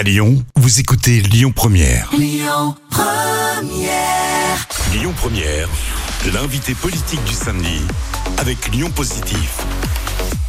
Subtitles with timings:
[0.00, 2.08] À Lyon, vous écoutez Lyon Première.
[2.16, 4.66] Lyon Première.
[4.94, 5.68] Lyon Première,
[6.32, 7.82] l'invité politique du samedi
[8.38, 9.58] avec Lyon Positif.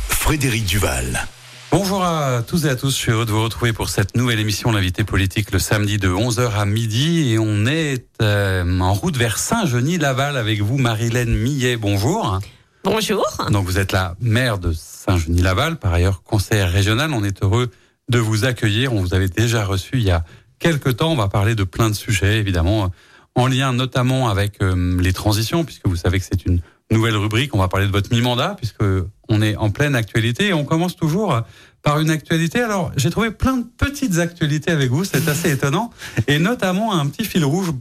[0.07, 1.27] Frédéric Duval.
[1.69, 4.39] Bonjour à tous et à tous, je suis heureux de vous retrouver pour cette nouvelle
[4.39, 9.17] émission L'invité politique le samedi de 11h à midi et on est euh, en route
[9.17, 11.75] vers Saint-Genis-Laval avec vous Marilène Millet.
[11.75, 12.39] Bonjour.
[12.85, 13.25] Bonjour.
[13.49, 17.11] Donc vous êtes la maire de Saint-Genis-Laval, par ailleurs conseillère régionale.
[17.13, 17.69] On est heureux
[18.09, 18.93] de vous accueillir.
[18.93, 20.23] On vous avait déjà reçu il y a
[20.59, 21.11] quelques temps.
[21.11, 22.91] On va parler de plein de sujets, évidemment,
[23.35, 26.61] en lien notamment avec euh, les transitions, puisque vous savez que c'est une
[26.91, 27.55] nouvelle rubrique.
[27.55, 28.83] On va parler de votre mi-mandat, puisque
[29.29, 30.47] on est en pleine actualité.
[30.47, 31.41] Et on commence toujours
[31.83, 32.61] par une actualité.
[32.61, 35.03] Alors, j'ai trouvé plein de petites actualités avec vous.
[35.03, 35.91] C'est assez étonnant.
[36.27, 37.71] Et notamment un petit fil rouge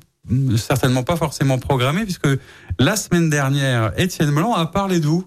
[0.56, 2.28] certainement pas forcément programmé, puisque
[2.78, 5.24] la semaine dernière, Étienne Blanc a parlé d'où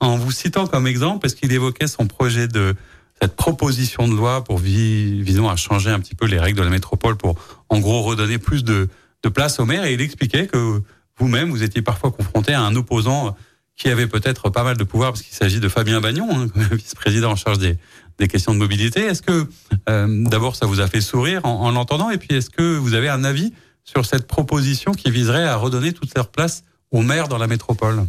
[0.00, 2.74] En vous citant comme exemple, parce qu'il évoquait son projet de
[3.22, 6.70] cette proposition de loi pour visant à changer un petit peu les règles de la
[6.70, 7.36] métropole pour,
[7.68, 8.88] en gros, redonner plus de,
[9.32, 9.84] place aux maires.
[9.84, 10.82] Et il expliquait que
[11.18, 13.36] vous-même, vous étiez parfois confronté à un opposant
[13.76, 17.30] qui avait peut-être pas mal de pouvoir, parce qu'il s'agit de Fabien Bagnon, hein, vice-président
[17.30, 17.78] en charge des,
[18.26, 19.02] questions de mobilité.
[19.02, 19.46] Est-ce que,
[19.88, 22.10] euh, d'abord, ça vous a fait sourire en, en l'entendant?
[22.10, 23.52] Et puis, est-ce que vous avez un avis
[23.84, 28.04] sur cette proposition qui viserait à redonner toute leur place aux maires dans la métropole?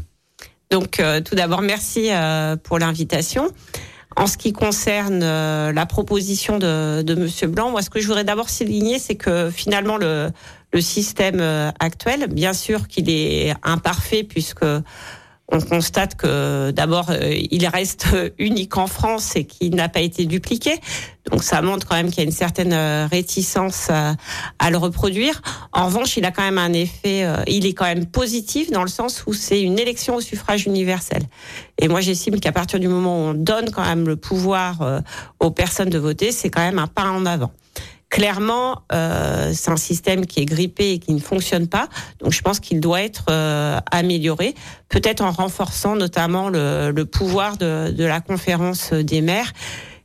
[0.72, 3.52] Donc, euh, tout d'abord, merci euh, pour l'invitation.
[4.16, 8.08] En ce qui concerne euh, la proposition de, de Monsieur Blanc, moi, ce que je
[8.08, 10.32] voudrais d'abord souligner, c'est que finalement le,
[10.80, 14.66] système euh, actuel, bien sûr qu'il est imparfait puisque
[15.54, 18.08] on constate que d'abord euh, il reste
[18.40, 20.72] unique en France et qu'il n'a pas été dupliqué.
[21.32, 24.16] Donc ça montre quand même qu'il y a une certaine euh, réticence à,
[24.60, 25.42] à, le reproduire.
[25.72, 28.82] En revanche, il a quand même un effet, euh, il est quand même positif dans
[28.82, 31.22] le sens où c'est une élection au suffrage universel.
[31.78, 35.02] Et moi j'estime qu'à partir du moment où on donne quand même le pouvoir
[35.40, 37.52] aux personnes de voter, c'est quand même un pas en avant
[38.14, 41.90] clairement, euh, c'est un système qui est grippé et qui ne fonctionne pas.
[42.20, 44.54] Donc, je pense qu'il doit être euh, amélioré,
[44.88, 49.52] peut-être en renforçant notamment le, le pouvoir de, de, la conférence des maires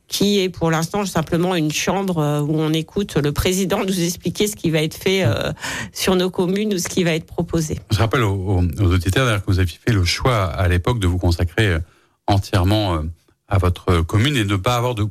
[0.07, 4.47] qui est pour l'instant simplement une chambre euh, où on écoute le président nous expliquer
[4.47, 5.51] ce qui va être fait euh,
[5.93, 7.77] sur nos communes ou ce qui va être proposé.
[7.91, 11.19] Je rappelle aux, aux auditeurs que vous avez fait le choix à l'époque de vous
[11.19, 11.79] consacrer euh,
[12.25, 13.03] entièrement
[13.47, 15.05] à votre commune et de ne pas avoir de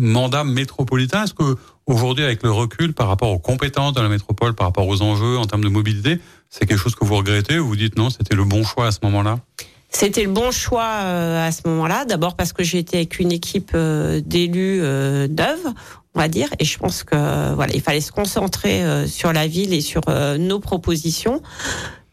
[0.00, 1.24] mandat métropolitain.
[1.24, 1.56] Est-ce que
[1.90, 5.38] aujourd'hui, avec le recul par rapport aux compétences de la métropole, par rapport aux enjeux
[5.38, 8.34] en termes de mobilité, c'est quelque chose que vous regrettez ou vous dites non, c'était
[8.34, 9.38] le bon choix à ce moment-là?
[9.88, 12.04] C'était le bon choix euh, à ce moment-là.
[12.04, 15.74] D'abord parce que j'étais avec une équipe euh, d'élus euh, d'œuvre,
[16.14, 19.72] on va dire, et je pense que voilà, il fallait se concentrer sur la ville
[19.72, 20.02] et sur
[20.38, 21.40] nos propositions.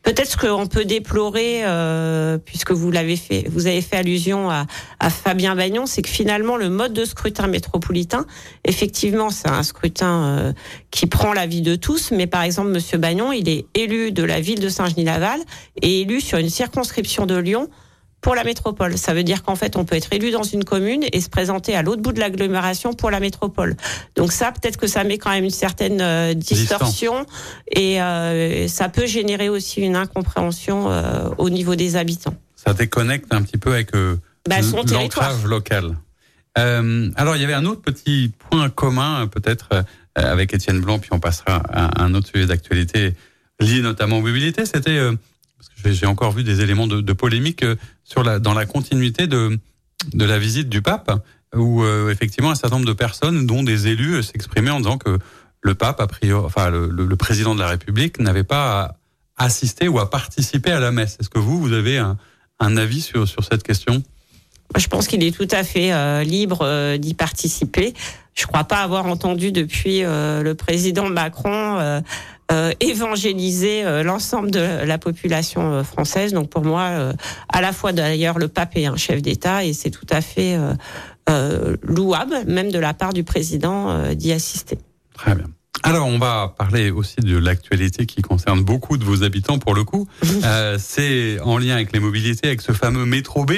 [0.08, 4.66] Peut-être ce qu'on peut déplorer, euh, puisque vous l'avez fait, vous avez fait allusion à,
[5.10, 8.26] Fabien Bagnon, c'est que finalement le mode de scrutin métropolitain,
[8.64, 10.54] effectivement, c'est un scrutin euh,
[10.92, 14.40] qui prend l'avis de tous, mais par exemple, Monsieur Bagnon, il est élu de la
[14.40, 15.42] ville de Saint-Genis-Laval
[15.82, 17.68] et élu sur une circonscription de Lyon
[18.28, 18.98] pour la métropole.
[18.98, 21.76] Ça veut dire qu'en fait, on peut être élu dans une commune et se présenter
[21.76, 23.78] à l'autre bout de l'agglomération pour la métropole.
[24.18, 27.26] Donc ça, peut-être que ça met quand même une certaine euh, distorsion
[27.72, 32.36] et euh, ça peut générer aussi une incompréhension euh, au niveau des habitants.
[32.58, 34.58] Ça déconnecte un petit peu avec bah,
[34.92, 35.96] l'ancrage local.
[36.58, 41.12] Euh, alors, il y avait un autre petit point commun, peut-être, avec Étienne Blanc, puis
[41.14, 43.14] on passera à un autre sujet d'actualité
[43.62, 44.66] lié notamment aux mobilités.
[44.66, 45.00] C'était
[45.86, 49.60] j'ai encore vu des éléments de, polémique euh, dans la continuité de,
[50.14, 51.12] la visite du pape,
[51.56, 54.98] où euh, effectivement un certain nombre de personnes, dont des élus, euh, s'exprimaient en disant
[54.98, 55.18] que
[55.62, 58.98] le pape, a priori, enfin le, président de la République, n'avait pas
[59.38, 61.18] à assister ou à participer à la messe.
[61.20, 62.18] Est-ce que vous, vous avez un,
[62.60, 64.04] avis sur cette question?
[64.76, 67.94] Je pense qu'il est tout à fait euh, libre euh, d'y participer.
[68.34, 72.02] Je crois pas avoir entendu depuis euh, le président Macron
[72.80, 76.32] évangéliser l'ensemble de la population française.
[76.32, 77.12] Donc pour moi,
[77.50, 80.58] à la fois d'ailleurs le pape est un chef d'État et c'est tout à fait
[81.84, 84.78] louable, même de la part du président, d'y assister.
[85.14, 85.48] Très bien.
[85.84, 89.84] Alors, on va parler aussi de l'actualité qui concerne beaucoup de vos habitants pour le
[89.84, 90.08] coup.
[90.44, 93.54] euh, c'est en lien avec les mobilités, avec ce fameux métro B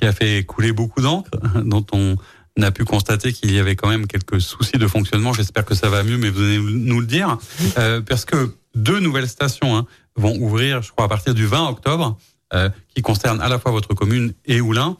[0.00, 1.30] qui a fait couler beaucoup d'encre,
[1.64, 2.16] dont on
[2.60, 5.32] a pu constater qu'il y avait quand même quelques soucis de fonctionnement.
[5.32, 7.38] J'espère que ça va mieux, mais vous allez nous le dire.
[7.78, 9.86] Euh, parce que deux nouvelles stations hein,
[10.16, 12.18] vont ouvrir, je crois, à partir du 20 octobre,
[12.52, 14.96] euh, qui concernent à la fois votre commune et Oulin.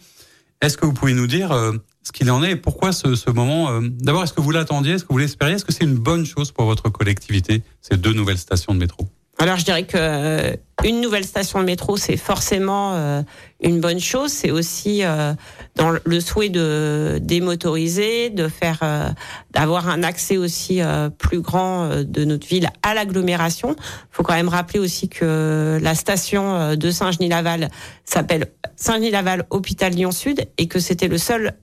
[0.60, 1.72] Est-ce que vous pouvez nous dire euh,
[2.02, 2.52] ce qu'il en est?
[2.52, 4.94] Et pourquoi ce, ce moment D'abord, est-ce que vous l'attendiez?
[4.94, 5.56] Est-ce que vous l'espériez?
[5.56, 9.08] Est-ce que c'est une bonne chose pour votre collectivité, ces deux nouvelles stations de métro?
[9.40, 13.22] Alors je dirais que une nouvelle station de métro, c'est forcément euh,
[13.62, 14.30] une bonne chose.
[14.30, 15.32] C'est aussi euh,
[15.76, 19.08] dans le souhait de démotoriser, de faire, euh,
[19.50, 20.82] d'avoir un accès aussi
[21.16, 23.76] plus grand de notre ville à l'agglomération.
[24.10, 27.70] Faut quand même rappeler aussi que la station de Saint-Genis-Laval
[28.04, 31.54] s'appelle Saint-Genis-Laval Hôpital Lyon Sud et que c'était le seul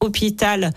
[0.00, 0.72] hôpital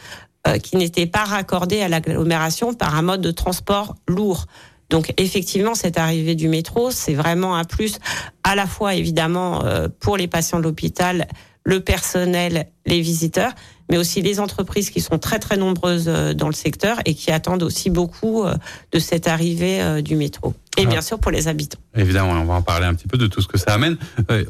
[0.63, 4.47] qui n'était pas raccordé à l'agglomération par un mode de transport lourd.
[4.91, 7.97] Donc effectivement, cette arrivée du métro, c'est vraiment un plus
[8.43, 11.27] à la fois évidemment euh, pour les patients de l'hôpital,
[11.63, 13.53] le personnel, les visiteurs,
[13.89, 17.31] mais aussi les entreprises qui sont très très nombreuses euh, dans le secteur et qui
[17.31, 18.53] attendent aussi beaucoup euh,
[18.91, 20.53] de cette arrivée du métro.
[20.77, 21.79] Et bien sûr pour les habitants.
[21.95, 23.97] Évidemment, on va en parler un petit peu de tout ce que ça amène.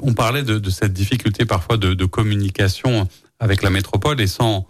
[0.02, 3.08] On parlait de, cette difficulté parfois de, communication
[3.40, 4.66] avec la métropole et sans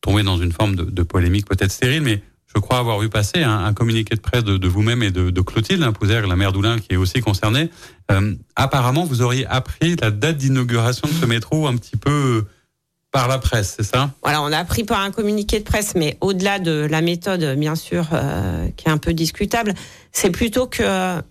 [0.00, 2.22] tomber dans une forme de, de polémique peut-être stérile, mais
[2.54, 5.80] je crois avoir vu passer un, communiqué de presse de, vous-même et de, de Clotilde
[5.80, 7.70] la mère d'Oulin, qui est aussi concernée.
[8.10, 12.44] Euh, apparemment, vous auriez appris la date d'inauguration de ce métro un petit peu
[13.10, 14.10] par la presse, c'est ça?
[14.22, 17.76] Voilà, on a appris par un communiqué de presse, mais au-delà de la méthode, bien
[17.76, 19.74] sûr, euh, qui est un peu discutable,
[20.10, 21.22] c'est plutôt que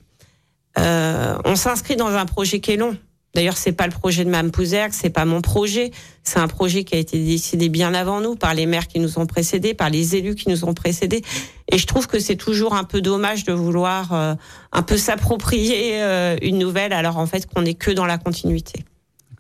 [0.78, 2.98] euh, on s'inscrit dans un projet qui est long.
[3.34, 5.92] D'ailleurs, c'est pas le projet de Mme Pouzerc, c'est pas mon projet.
[6.24, 9.18] C'est un projet qui a été décidé bien avant nous par les maires qui nous
[9.18, 11.24] ont précédés, par les élus qui nous ont précédés.
[11.72, 14.36] Et je trouve que c'est toujours un peu dommage de vouloir euh,
[14.72, 18.86] un peu s'approprier euh, une nouvelle, alors en fait qu'on n'est que dans la continuité.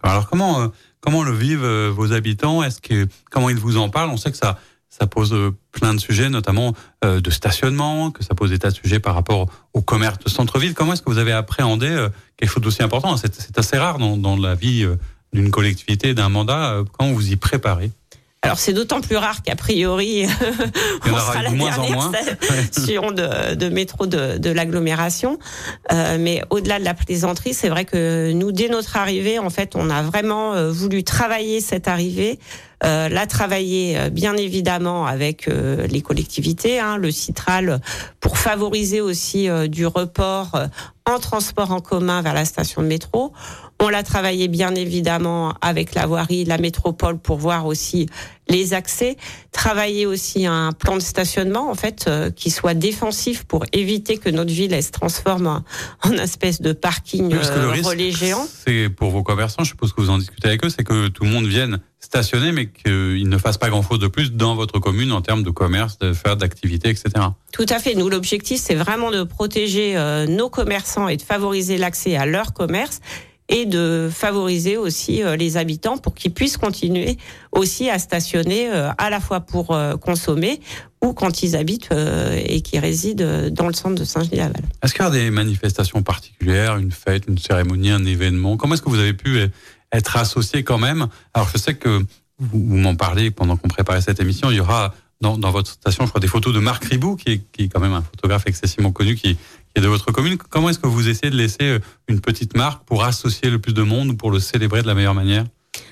[0.01, 0.67] Alors comment euh,
[0.99, 2.63] comment le vivent vos habitants?
[2.63, 4.09] Est-ce que comment ils vous en parlent?
[4.09, 4.57] On sait que ça
[4.99, 6.73] ça pose euh, plein de sujets, notamment
[7.03, 10.29] euh, de stationnement, que ça pose des tas de sujets par rapport au commerce de
[10.29, 10.75] centre-ville.
[10.75, 13.17] Comment est-ce que vous avez appréhendé euh, quelque chose d'aussi important?
[13.17, 14.87] C'est assez rare dans, dans la vie
[15.33, 16.83] d'une collectivité, d'un mandat.
[16.97, 17.89] Comment vous y préparez?
[18.43, 20.25] Alors c'est d'autant plus rare qu'a priori
[21.05, 22.11] on sera la moins en moins.
[22.71, 25.39] station de, de métro de, de l'agglomération.
[25.93, 29.77] Euh, mais au-delà de la plaisanterie, c'est vrai que nous, dès notre arrivée, en fait,
[29.77, 32.37] on a vraiment euh, voulu travailler cette arrivée.
[32.83, 37.79] Euh, la travailler euh, bien évidemment avec euh, les collectivités, hein, le Citral,
[38.19, 40.57] pour favoriser aussi du report
[41.05, 43.33] en transport en commun vers la station de métro.
[43.79, 48.07] On l'a travaillé bien évidemment avec la voirie, la métropole pour voir aussi
[48.47, 49.17] les accès.
[49.51, 54.29] Travailler aussi un plan de stationnement en fait euh, qui soit défensif pour éviter que
[54.29, 55.63] notre ville elle, se transforme en,
[56.03, 58.47] en espèce de parking euh, relais géant.
[58.65, 61.23] C'est pour vos commerçants, je suppose que vous en discutez avec eux, c'est que tout
[61.23, 65.11] le monde vienne stationner, mais qu'ils ne fassent pas grand-chose de plus dans votre commune
[65.11, 67.09] en termes de commerce, de faire d'activités, etc.
[67.53, 67.95] Tout à fait.
[67.95, 72.53] Nous, l'objectif, c'est vraiment de protéger euh, nos commerçants et de favoriser l'accès à leur
[72.53, 72.99] commerce
[73.49, 77.17] et de favoriser aussi euh, les habitants pour qu'ils puissent continuer
[77.51, 80.61] aussi à stationner euh, à la fois pour euh, consommer
[81.01, 84.63] ou quand ils habitent et qui résident dans le centre de Saint-Genis-Laval.
[84.81, 88.55] Est-ce qu'il y a des manifestations particulières, une fête, une cérémonie, un événement?
[88.55, 89.37] Comment est-ce que vous avez pu
[89.91, 91.07] être associé quand même?
[91.33, 92.05] Alors je sais que
[92.39, 94.93] vous, m'en parlez pendant qu'on préparait cette émission, il y aura
[95.23, 97.93] dans, votre station, je crois, des photos de Marc Ribou, qui est, est quand même
[97.93, 99.37] un photographe excessivement connu, qui,
[99.75, 100.37] et de votre commune.
[100.37, 103.73] Comment est-ce que vous essayez de laisser euh, une petite marque pour associer le plus
[103.73, 105.45] de monde ou pour le célébrer de la meilleure manière?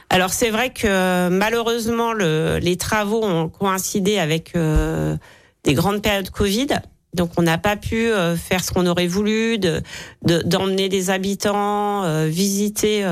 [0.09, 5.15] Alors c'est vrai que malheureusement le, les travaux ont coïncidé avec euh,
[5.63, 6.67] des grandes périodes Covid.
[7.13, 9.81] Donc on n'a pas pu euh, faire ce qu'on aurait voulu, de
[10.23, 13.03] d'emmener des habitants visiter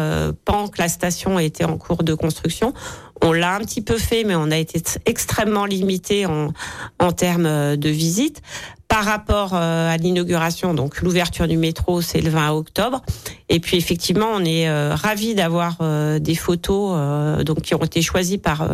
[0.46, 2.74] pendant que la station était en cours de construction.
[3.22, 6.54] On l'a un petit peu fait, mais on a été extrêmement limité en,
[7.00, 8.42] en termes de visite
[8.90, 13.02] par rapport euh, à l'inauguration, donc l'ouverture du métro, c'est le 20 octobre.
[13.48, 18.02] Et puis effectivement, on est euh, ravi d'avoir euh, des photos donc qui ont été
[18.02, 18.68] choisies par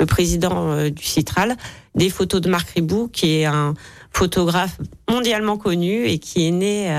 [0.00, 1.56] le président du Citral,
[1.94, 3.74] des photos de Marc Ribou, qui est un
[4.14, 4.78] photographe
[5.10, 6.90] mondialement connu et qui est né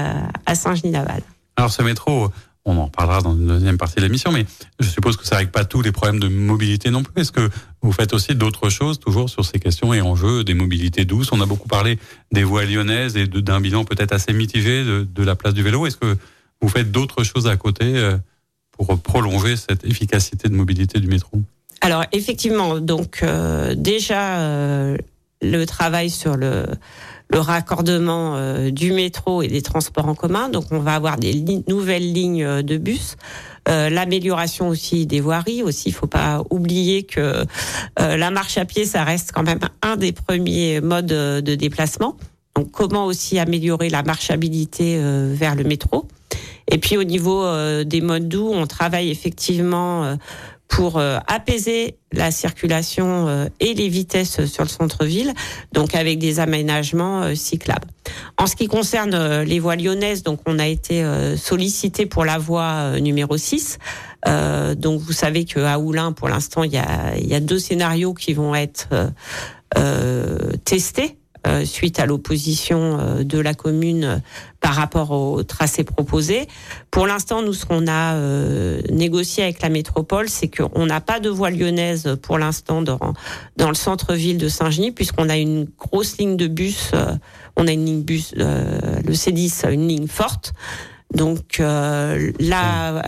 [0.45, 1.21] à Saint-Genis-Laval.
[1.57, 2.29] Alors ce métro,
[2.65, 4.45] on en parlera dans une deuxième partie de l'émission, mais
[4.79, 7.21] je suppose que ça règle pas tous les problèmes de mobilité non plus.
[7.21, 7.49] Est-ce que
[7.81, 11.31] vous faites aussi d'autres choses, toujours sur ces questions et enjeux des mobilités douces?
[11.31, 11.99] On a beaucoup parlé
[12.31, 15.85] des voies lyonnaises et d'un bilan peut-être assez mitigé de, la place du vélo.
[15.85, 16.17] Est-ce que
[16.59, 18.17] vous faites d'autres choses à côté euh,
[18.71, 21.39] pour prolonger cette efficacité de mobilité du métro?
[21.81, 24.97] Alors effectivement, donc euh, déjà euh,
[25.41, 26.65] le travail sur le
[27.29, 30.49] le raccordement euh, du métro et des transports en commun.
[30.49, 31.33] Donc on va avoir des
[31.67, 33.15] nouvelles lignes euh, de bus.
[33.67, 35.89] Euh, l'amélioration aussi des voiries aussi.
[35.89, 37.45] Il faut pas oublier que
[37.97, 42.15] la marche à pied, ça reste quand même un des premiers modes de déplacement.
[42.55, 44.99] Donc comment aussi améliorer la marchabilité
[45.33, 46.07] vers le métro.
[46.69, 47.43] Et puis au niveau
[47.83, 50.15] des modes doux, on travaille effectivement
[50.67, 55.33] pour euh, apaiser la circulation euh, et les vitesses sur le centre-ville,
[55.73, 57.87] donc avec des aménagements euh, cyclables.
[58.37, 61.03] En ce qui concerne les voies lyonnaises, donc on a été
[61.37, 63.79] sollicité pour la voie numéro 6.
[64.77, 68.33] donc vous savez qu'à Oulin, pour l'instant, il y a, y a, deux scénarios qui
[68.33, 68.89] vont être
[70.63, 71.24] testés euh,
[71.65, 74.17] suite à l'opposition euh, de la commune euh,
[74.61, 76.47] par rapport au tracé proposé.
[76.91, 78.17] Pour l'instant, nous, ce qu'on a
[78.89, 83.13] négocié avec la métropole, c'est qu'on n'a pas de voie lyonnaise pour l'instant dans,
[83.57, 86.93] dans le centre-ville de Saint-Genis, puisqu'on a une grosse ligne de bus,
[87.57, 90.53] on a une ligne bus, le C10, une ligne forte.
[91.13, 93.03] Donc euh, là,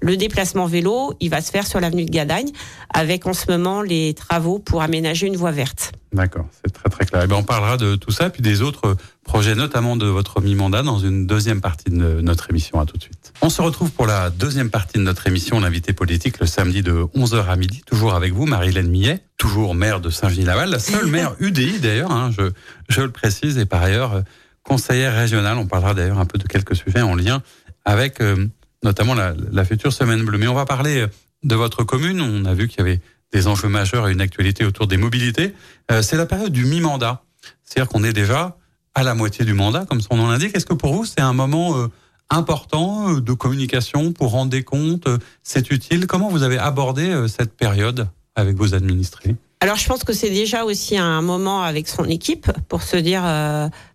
[0.00, 2.50] le déplacement vélo, il va se faire sur l'avenue de Gadagne,
[2.92, 5.92] avec en ce moment les travaux pour aménager une voie verte.
[6.12, 7.22] D'accord, c'est très très clair.
[7.22, 10.42] Et eh ben on parlera de tout ça, puis des autres projets, notamment de votre
[10.42, 12.80] mi-mandat, dans une deuxième partie de notre émission.
[12.80, 13.32] À tout de suite.
[13.40, 17.06] On se retrouve pour la deuxième partie de notre émission, l'invité politique, le samedi de
[17.14, 21.34] 11h à midi, toujours avec vous, Marie-Hélène Millet, toujours maire de Saint-Genis-Laval, la seule maire
[21.38, 22.50] UDI d'ailleurs, hein, je,
[22.88, 24.22] je le précise, et par ailleurs
[24.64, 25.58] conseillère régionale.
[25.58, 27.42] On parlera d'ailleurs un peu de quelques sujets en lien
[27.84, 28.46] avec euh,
[28.82, 30.38] notamment la, la, future Semaine Bleue.
[30.38, 31.06] Mais on va parler euh,
[31.42, 32.20] de votre commune.
[32.20, 33.00] On a vu qu'il y avait
[33.32, 35.54] des enjeux majeurs et une actualité autour des mobilités.
[35.90, 37.22] Euh, c'est la période du mi-mandat.
[37.62, 38.56] C'est-à-dire qu'on est déjà
[38.94, 40.54] à la moitié du mandat, comme son nom l'indique.
[40.56, 41.88] Est-ce que pour vous, c'est un moment
[42.28, 45.08] important de communication pour rendre des comptes
[45.42, 46.06] C'est utile?
[46.06, 49.34] Comment vous avez abordé cette période avec vos administrés?
[49.60, 53.22] Alors je pense que c'est déjà aussi un moment avec son équipe pour se dire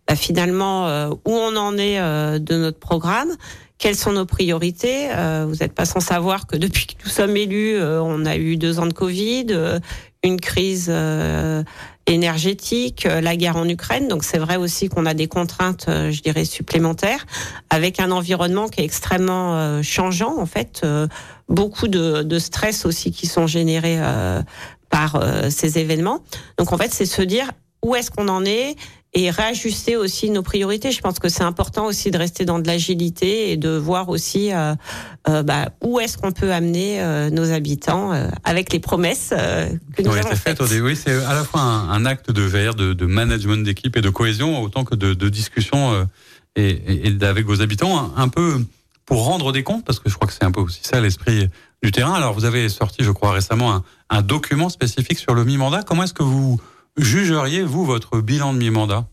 [0.07, 3.29] bah, finalement où on en est de notre programme,
[3.77, 7.37] quelles sont nos priorités euh, Vous n'êtes pas sans savoir que depuis que nous sommes
[7.37, 9.79] élus, euh, on a eu deux ans de Covid, euh,
[10.23, 10.91] une crise
[12.07, 14.07] énergétique, la guerre en Ukraine.
[14.07, 17.25] Donc c'est vrai aussi qu'on a des contraintes, je dirais, supplémentaires,
[17.69, 20.37] avec un environnement qui est extrêmement changeant.
[20.37, 20.85] En fait,
[21.47, 23.99] beaucoup de, de, stress aussi qui sont générés
[24.89, 26.23] par ces événements.
[26.57, 27.51] Donc en fait, c'est se dire
[27.85, 28.75] où est-ce qu'on en est
[29.17, 30.91] et réajuster aussi nos priorités.
[30.91, 34.53] Je pense que c'est important aussi de rester dans de l'agilité et de voir aussi
[34.53, 34.75] euh,
[35.27, 38.11] euh, bah, où est-ce qu'on peut amener euh, nos habitants
[38.43, 40.61] avec les promesses que nous avons faites.
[40.61, 44.09] oui, c'est à la fois un, acte de VR, de, de management d'équipe et de
[44.11, 46.07] cohésion, autant que de, de discussion
[46.55, 48.63] et, et, avec vos habitants, un, peu
[49.07, 51.49] pour rendre des comptes, parce que je crois que c'est un peu aussi ça l'esprit
[51.81, 52.13] du terrain.
[52.13, 55.81] Alors, vous avez sorti, je crois récemment, un, un document spécifique sur le mi-mandat.
[55.81, 56.59] Comment est-ce que vous
[56.97, 59.05] jugeriez, vous, votre bilan de mi-mandat?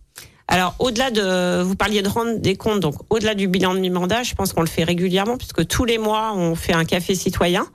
[0.47, 4.23] Alors, au-delà de, vous parliez de rendre des comptes, donc au-delà du bilan de mi-mandat,
[4.23, 7.67] je pense qu'on le fait régulièrement, puisque tous les mois, on fait un café citoyen.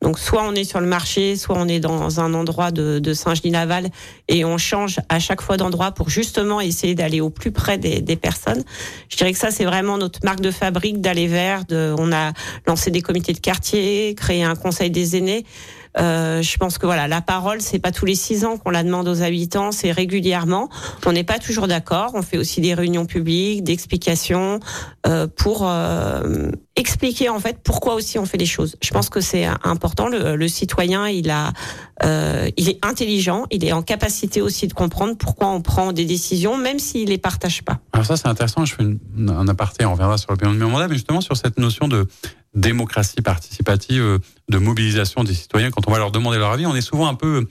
[0.00, 3.14] Donc, soit on est sur le marché, soit on est dans un endroit de, de
[3.14, 3.88] Saint-Genis-Laval,
[4.28, 8.00] et on change à chaque fois d'endroit pour justement essayer d'aller au plus près des,
[8.00, 8.62] des, personnes.
[9.08, 11.64] Je dirais que ça, c'est vraiment notre marque de fabrique d'aller vers.
[11.64, 12.32] De, on a
[12.66, 15.44] lancé des comités de quartier, créé un conseil des aînés.
[15.98, 18.82] Euh, je pense que voilà, la parole, c'est pas tous les six ans qu'on la
[18.82, 20.68] demande aux habitants, c'est régulièrement.
[21.06, 22.12] On n'est pas toujours d'accord.
[22.14, 24.60] On fait aussi des réunions publiques, d'explications
[25.06, 28.76] euh, pour euh, expliquer en fait pourquoi aussi on fait les choses.
[28.82, 30.08] Je pense que c'est important.
[30.08, 31.52] Le, le, citoyen, il a,
[32.04, 36.04] euh, il est intelligent, il est en capacité aussi de comprendre pourquoi on prend des
[36.04, 37.78] décisions, même s'il les partage pas.
[37.92, 38.64] Alors ça, c'est intéressant.
[38.64, 38.98] Je fais une,
[39.30, 39.84] un aparté.
[39.84, 42.06] On reviendra sur le bilan de mandat, mais justement sur cette notion de
[42.60, 46.76] démocratie participative, euh, de mobilisation des citoyens, quand on va leur demander leur avis, on
[46.76, 47.46] est souvent un peu,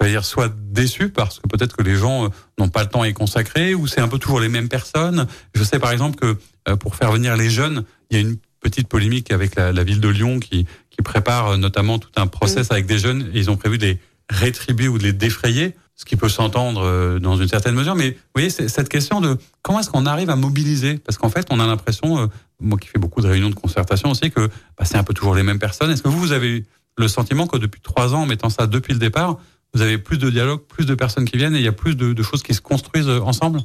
[0.00, 3.02] je dire, soit déçu parce que peut-être que les gens euh, n'ont pas le temps
[3.02, 5.26] à y consacrer, ou c'est un peu toujours les mêmes personnes.
[5.54, 6.36] Je sais par exemple que
[6.68, 9.84] euh, pour faire venir les jeunes, il y a une petite polémique avec la, la
[9.84, 13.30] ville de Lyon qui, qui prépare notamment tout un process avec des jeunes.
[13.32, 13.98] Et ils ont prévu de les
[14.28, 17.96] rétribuer ou de les défrayer ce qui peut s'entendre dans une certaine mesure.
[17.96, 20.98] Mais vous voyez, cette question de comment est-ce qu'on arrive à mobiliser?
[20.98, 24.30] Parce qu'en fait, on a l'impression, moi qui fais beaucoup de réunions de concertation aussi,
[24.30, 25.90] que bah, c'est un peu toujours les mêmes personnes.
[25.90, 26.64] Est-ce que vous, vous avez
[26.96, 29.38] le sentiment que depuis trois ans, en mettant ça depuis le départ,
[29.74, 31.96] vous avez plus de dialogue, plus de personnes qui viennent et il y a plus
[31.96, 33.60] de, choses qui se construisent ensemble?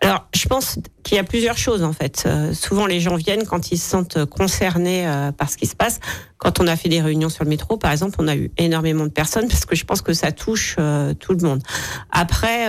[0.00, 2.24] Alors, je pense qu'il y a plusieurs choses en fait.
[2.26, 5.76] Euh, souvent, les gens viennent quand ils se sentent concernés euh, par ce qui se
[5.76, 6.00] passe.
[6.36, 9.04] Quand on a fait des réunions sur le métro, par exemple, on a eu énormément
[9.04, 11.62] de personnes parce que je pense que ça touche euh, tout le monde.
[12.10, 12.66] Après,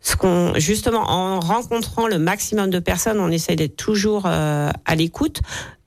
[0.00, 5.40] ce qu'on justement en rencontrant le maximum de personnes, on essaie d'être toujours à l'écoute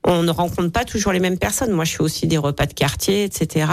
[0.08, 1.72] on ne rencontre pas toujours les mêmes personnes.
[1.72, 3.68] Moi, je fais aussi des repas de quartier, etc.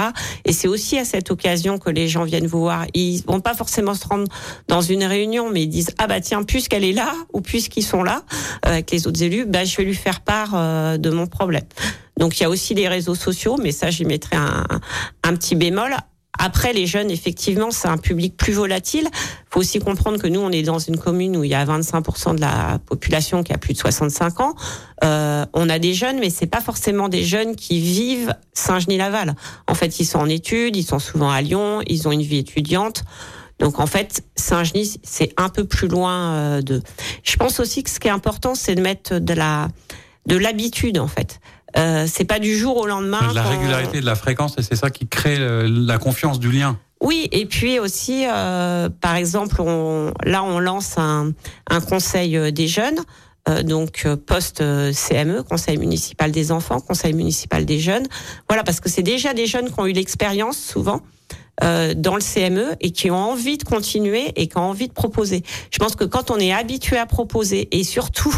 [0.45, 2.87] Et c'est aussi à cette occasion que les gens viennent vous voir.
[2.93, 4.27] Ils vont pas forcément se rendre
[4.69, 8.03] dans une réunion, mais ils disent ah bah tiens, puisqu'elle est là ou puisqu'ils sont
[8.03, 8.23] là
[8.67, 11.65] euh, avec les autres élus, bah je vais lui faire part euh, de mon problème.
[12.19, 14.67] Donc il y a aussi les réseaux sociaux, mais ça j'y mettrai un,
[15.23, 15.97] un petit bémol.
[16.39, 19.09] Après, les jeunes, effectivement, c'est un public plus volatile.
[19.51, 22.35] faut aussi comprendre que nous, on est dans une commune où il y a 25%
[22.35, 24.55] de la population qui a plus de 65 ans.
[25.05, 29.35] Euh, on a des jeunes, mais c'est pas forcément des jeunes qui vivent Saint-Genis-Laval.
[29.69, 32.39] En fait, ils sont en études, ils sont souvent à Lyon, ils ont une vie
[32.39, 33.05] étudiante.
[33.61, 36.83] Donc en fait, Saint-Genis, c'est un peu plus loin de.
[37.23, 39.69] Je pense aussi que ce qui est important, c'est de mettre de la
[40.27, 41.41] de l'habitude en fait.
[41.77, 43.29] Euh, c'est pas du jour au lendemain.
[43.29, 46.79] De la régularité, de la fréquence, et c'est ça qui crée la confiance du lien.
[47.01, 51.33] Oui, et puis aussi, euh, par exemple, on, là, on lance un,
[51.69, 52.99] un conseil des jeunes.
[53.47, 54.63] Euh, donc post
[54.93, 58.07] CME, Conseil municipal des enfants, Conseil municipal des jeunes.
[58.49, 61.03] Voilà, parce que c'est déjà des jeunes qui ont eu l'expérience souvent
[61.63, 64.93] euh, dans le CME et qui ont envie de continuer et qui ont envie de
[64.93, 65.45] proposer.
[65.71, 68.35] Je pense que quand on est habitué à proposer et surtout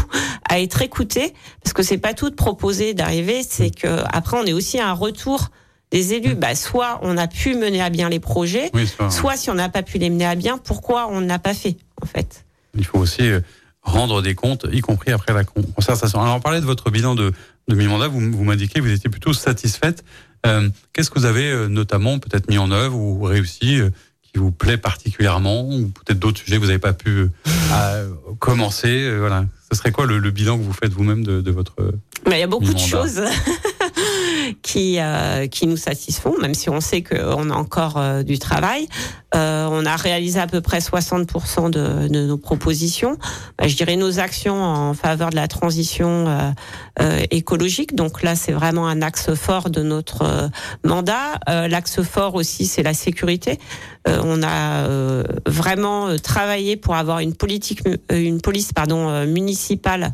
[0.47, 1.33] à être écouté,
[1.63, 4.89] parce que c'est pas tout de proposer, d'arriver, c'est que après on est aussi à
[4.89, 5.49] un retour
[5.89, 6.35] des élus.
[6.35, 8.71] Bah, soit on a pu mener à bien les projets,
[9.09, 11.77] soit, si on n'a pas pu les mener à bien, pourquoi on n'a pas fait
[12.01, 12.45] en fait?
[12.77, 13.39] Il faut aussi euh,
[13.81, 16.21] rendre des comptes, y compris après la concertation.
[16.21, 17.33] Alors on parlait de votre bilan de,
[17.67, 20.03] de mi-mandat, vous, vous m'indiquez que vous étiez plutôt satisfaite.
[20.45, 23.89] Euh, qu'est-ce que vous avez euh, notamment peut-être mis en œuvre ou réussi euh,
[24.21, 27.29] qui vous plaît particulièrement ou peut-être d'autres sujets que vous n'avez pas pu
[28.39, 31.75] commencer Voilà, ce serait quoi le, bilan que vous faites vous-même de, votre
[32.25, 33.21] Il y a beaucoup de choses.
[34.61, 38.87] Qui euh, qui nous satisfont, même si on sait qu'on a encore euh, du travail.
[39.35, 43.17] Euh, on a réalisé à peu près 60% de, de, nos propositions.
[43.57, 46.53] Bah, je dirais nos actions en faveur de la transition
[47.29, 47.93] écologique.
[47.93, 50.49] Donc là, c'est vraiment un axe fort de notre
[50.83, 51.39] mandat.
[51.47, 53.59] L'axe fort aussi, c'est la sécurité.
[54.07, 54.87] on a
[55.45, 60.13] vraiment travaillé pour avoir une politique, une police pardon municipale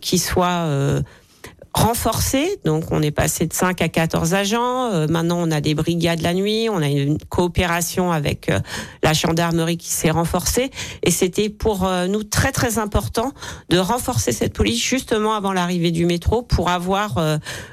[0.00, 1.02] qui soit
[1.76, 2.58] renforcé.
[2.64, 4.90] Donc, on est passé de 5 à 14 agents.
[4.92, 6.68] Euh, maintenant, on a des brigades la nuit.
[6.70, 8.60] On a une coopération avec euh,
[9.02, 10.70] la gendarmerie qui s'est renforcée.
[11.02, 13.32] Et c'était pour euh, nous très, très important
[13.68, 17.18] de renforcer cette police justement avant l'arrivée du métro pour avoir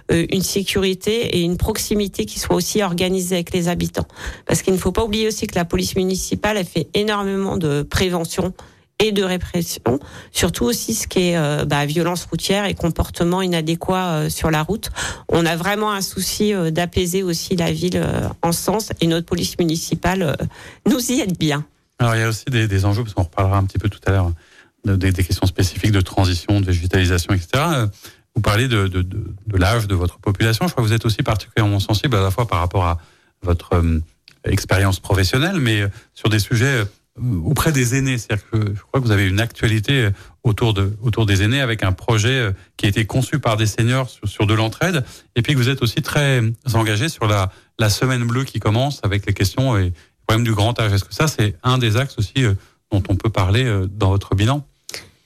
[0.09, 4.07] une sécurité et une proximité qui soit aussi organisée avec les habitants.
[4.45, 7.83] Parce qu'il ne faut pas oublier aussi que la police municipale, elle fait énormément de
[7.83, 8.53] prévention
[8.99, 9.99] et de répression,
[10.31, 14.63] surtout aussi ce qui est euh, bah, violence routière et comportement inadéquat euh, sur la
[14.63, 14.91] route.
[15.29, 18.01] On a vraiment un souci euh, d'apaiser aussi la ville
[18.41, 20.37] en sens et notre police municipale
[20.89, 21.65] nous y aide bien.
[21.99, 24.11] Alors il y a aussi des, enjeux, parce qu'on reparlera un petit peu tout à
[24.11, 24.31] l'heure,
[24.85, 27.63] des, questions spécifiques de transition, de végétalisation, etc.
[28.35, 28.89] Vous parlez de
[29.53, 30.67] l'âge de votre population.
[30.67, 32.97] Je crois que vous êtes aussi particulièrement sensible à la fois par rapport à
[33.43, 33.81] votre
[34.43, 36.83] expérience professionnelle, mais sur des sujets
[37.45, 38.17] auprès des aînés.
[38.17, 40.09] C'est-à-dire que je crois que vous avez une actualité
[40.43, 43.67] autour de autour des aînés avec un projet euh, qui a été conçu par des
[43.67, 46.41] seniors sur, de l'entraide, et puis que vous êtes aussi très
[46.73, 49.93] engagé sur la la semaine bleue qui commence avec les questions et
[50.27, 50.93] problèmes du grand âge.
[50.93, 52.53] Est-ce que ça c'est un des axes aussi euh,
[52.91, 54.65] dont on peut parler euh, dans votre bilan?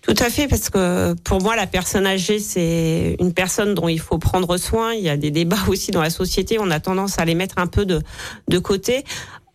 [0.07, 3.99] Tout à fait, parce que pour moi, la personne âgée, c'est une personne dont il
[3.99, 4.93] faut prendre soin.
[4.93, 6.59] Il y a des débats aussi dans la société.
[6.59, 8.01] On a tendance à les mettre un peu de,
[8.47, 9.03] de côté.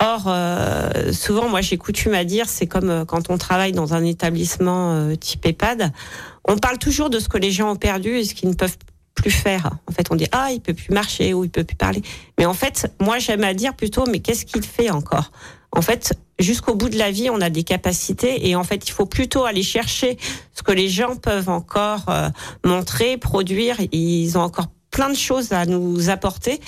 [0.02, 3.94] Or, euh, souvent, moi, j'ai coutume à dire, c'est comme euh, quand on travaille dans
[3.94, 5.92] un établissement euh, type EHPAD,
[6.44, 8.76] on parle toujours de ce que les gens ont perdu et ce qu'ils ne peuvent
[9.14, 9.70] plus faire.
[9.88, 12.02] En fait, on dit ah, il peut plus marcher ou il peut plus parler.
[12.36, 15.30] Mais en fait, moi, j'aime à dire plutôt, mais qu'est-ce qu'il fait encore?
[15.70, 18.90] En fait, jusqu'au bout de la vie, on a des capacités et en fait, il
[18.90, 20.16] faut plutôt aller chercher
[20.52, 22.06] ce que les gens peuvent encore
[22.64, 23.76] montrer, produire.
[23.92, 26.60] Ils ont encore plein de choses à nous apporter.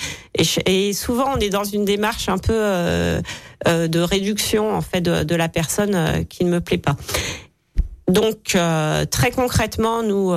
[0.66, 3.20] Et, souvent, on est dans une démarche un peu euh,
[3.68, 6.96] euh, de réduction en fait de, la personne euh, qui ne me plaît pas.
[8.06, 8.54] Donc
[9.10, 10.30] très concrètement, nous,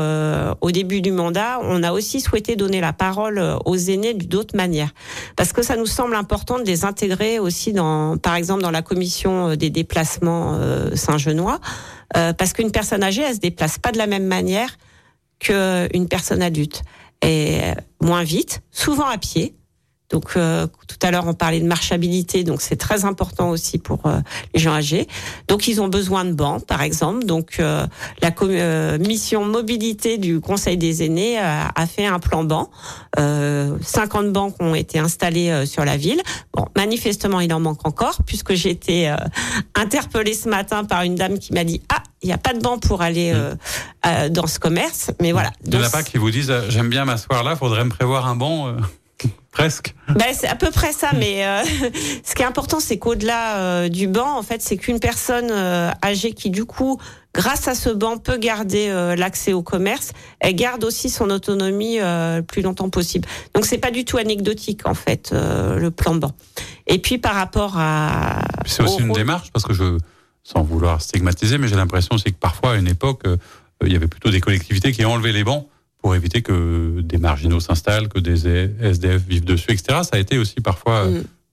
[0.61, 4.93] au début du mandat, on a aussi souhaité donner la parole aux aînés d'autres manières,
[5.35, 8.81] parce que ça nous semble important de les intégrer aussi dans, par exemple, dans la
[8.81, 10.57] commission des déplacements
[10.95, 11.59] Saint-Genois,
[12.13, 14.77] parce qu'une personne âgée, elle se déplace pas de la même manière
[15.39, 16.83] qu'une personne adulte
[17.21, 17.61] et
[18.01, 19.56] moins vite, souvent à pied.
[20.09, 24.05] Donc euh, tout à l'heure on parlait de marchabilité, donc c'est très important aussi pour
[24.05, 24.19] euh,
[24.53, 25.05] les gens âgés.
[25.49, 27.25] Donc ils ont besoin de bancs, par exemple.
[27.25, 27.85] Donc euh,
[28.21, 32.69] la mission mobilité du Conseil des aînés a fait un plan banc.
[33.17, 36.21] 50 bancs ont été installés sur la ville.
[36.53, 39.13] Bon, manifestement il en manque encore puisque j'ai été
[39.75, 42.59] interpellée ce matin par une dame qui m'a dit ah il n'y a pas de
[42.59, 44.29] banc pour aller mmh.
[44.29, 45.51] dans ce commerce, mais voilà.
[45.65, 48.27] Il n'y en a pas qui vous disent j'aime bien m'asseoir là, faudrait me prévoir
[48.27, 48.73] un banc.
[49.57, 49.95] Presque.
[50.09, 51.63] Ben, c'est à peu près ça, mais euh,
[52.23, 55.89] ce qui est important, c'est qu'au-delà euh, du banc, en fait, c'est qu'une personne euh,
[56.05, 57.01] âgée qui, du coup,
[57.33, 62.41] grâce à ce banc, peut garder l'accès au commerce, elle garde aussi son autonomie le
[62.41, 63.27] plus longtemps possible.
[63.55, 66.31] Donc, c'est pas du tout anecdotique, en fait, le plan banc.
[66.87, 68.41] Et puis, par rapport à...
[68.65, 69.97] C'est aussi une démarche, parce que je,
[70.43, 73.23] sans vouloir stigmatiser, mais j'ai l'impression aussi que parfois, à une époque,
[73.83, 75.67] il y avait plutôt des collectivités qui enlevaient les bancs
[76.01, 78.47] pour éviter que des marginaux s'installent, que des
[78.81, 79.99] SDF vivent dessus, etc.
[80.03, 81.07] Ça a été aussi parfois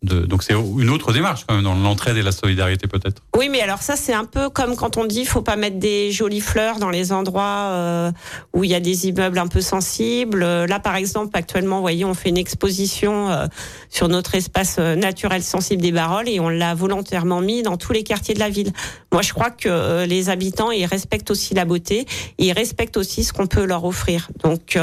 [0.04, 3.22] donc c'est une autre démarche quand même dans l'entraide et la solidarité peut-être.
[3.36, 6.12] Oui, mais alors ça c'est un peu comme quand on dit faut pas mettre des
[6.12, 8.12] jolies fleurs dans les endroits euh,
[8.52, 10.42] où il y a des immeubles un peu sensibles.
[10.42, 13.46] Euh, là par exemple actuellement, vous voyez, on fait une exposition euh,
[13.88, 18.02] sur notre espace naturel sensible des Barolles et on l'a volontairement mis dans tous les
[18.02, 18.72] quartiers de la ville.
[19.12, 22.06] Moi je crois que les habitants ils respectent aussi la beauté,
[22.38, 24.28] ils respectent aussi ce qu'on peut leur offrir.
[24.42, 24.78] Donc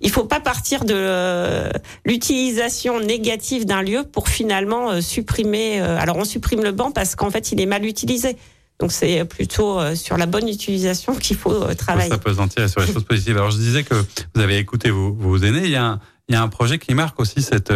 [0.00, 1.70] il faut pas partir de
[2.04, 5.80] l'utilisation négative d'un lieu pour finalement euh, supprimer.
[5.80, 8.36] Euh, alors on supprime le banc parce qu'en fait il est mal utilisé.
[8.80, 12.10] Donc c'est plutôt euh, sur la bonne utilisation qu'il faut travailler.
[12.10, 12.34] Ça peut
[12.68, 13.36] sur les choses positives.
[13.36, 13.94] Alors je disais que
[14.34, 15.64] vous avez écouté vos, vos aînés.
[15.64, 17.72] Il y, a un, il y a un projet qui marque aussi cette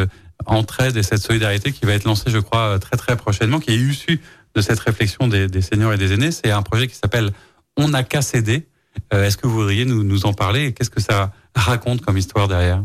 [0.47, 3.77] entraide et cette solidarité qui va être lancé, je crois, très très prochainement, qui est
[3.77, 4.21] issu
[4.55, 6.33] de cette réflexion des, des seniors et des aînés.
[6.33, 7.31] C'est un projet qui s'appelle
[7.77, 8.67] On n'a qu'à céder.
[9.11, 10.73] Est-ce que vous voudriez nous, nous en parler?
[10.73, 12.83] Qu'est-ce que ça raconte comme histoire derrière?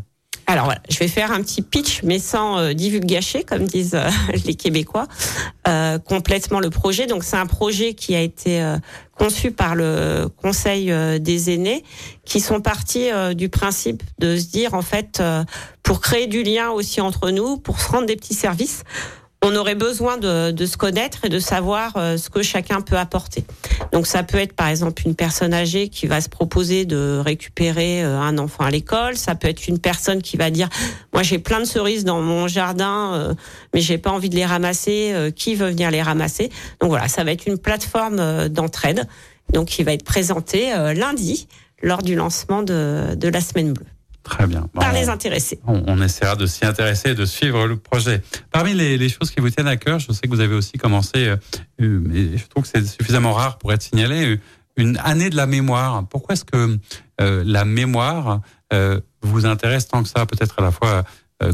[0.50, 4.10] Alors voilà, je vais faire un petit pitch, mais sans euh, divulgacher, comme disent euh,
[4.46, 5.06] les Québécois,
[5.68, 7.06] euh, complètement le projet.
[7.06, 8.78] Donc c'est un projet qui a été euh,
[9.18, 11.84] conçu par le Conseil des aînés,
[12.24, 15.24] qui sont partis du principe de se dire en fait,
[15.82, 18.84] pour créer du lien aussi entre nous, pour se rendre des petits services,
[19.43, 22.97] on aurait besoin de, de, se connaître et de savoir euh, ce que chacun peut
[22.97, 23.45] apporter.
[23.93, 28.04] Donc ça peut être par exemple une personne âgée qui va se proposer de récupérer
[28.04, 30.69] euh, un enfant à l'école, ça peut être une personne qui va dire
[31.13, 33.34] moi j'ai plein de cerises dans mon jardin euh,
[33.73, 36.50] mais j'ai pas envie de les ramasser, qui veut venir les ramasser?
[36.82, 39.08] Donc voilà, ça va être une plateforme d'entraide
[39.54, 41.47] donc qui va être présentée lundi
[41.82, 43.86] lors du lancement de, de la semaine bleue.
[44.28, 44.68] Très bien.
[44.74, 45.60] par les intéressés.
[45.66, 48.22] On, essaiera de s'y intéresser et de suivre le projet.
[48.52, 51.30] Parmi les, choses qui vous tiennent à cœur, je sais que vous avez aussi commencé,
[51.30, 51.38] euh,
[51.80, 54.40] mais je trouve que c'est suffisamment rare pour être signalé, euh,
[54.76, 56.06] une année de la mémoire.
[56.10, 56.78] Pourquoi est-ce que
[57.22, 58.42] euh, la mémoire
[59.22, 61.06] vous intéresse tant que ça, peut-être à la fois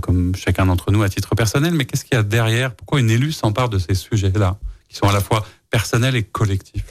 [0.02, 2.74] comme chacun d'entre nous à titre personnel, mais qu'est-ce qu'il y a derrière?
[2.74, 4.58] Pourquoi une élue s'empare de ces sujets-là,
[4.90, 6.86] qui sont à la fois personnels et collectifs?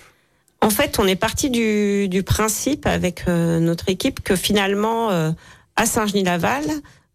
[0.60, 5.34] En fait, on est parti du, du principe avec notre équipe que finalement
[5.82, 6.64] à Saint-Genis-Laval.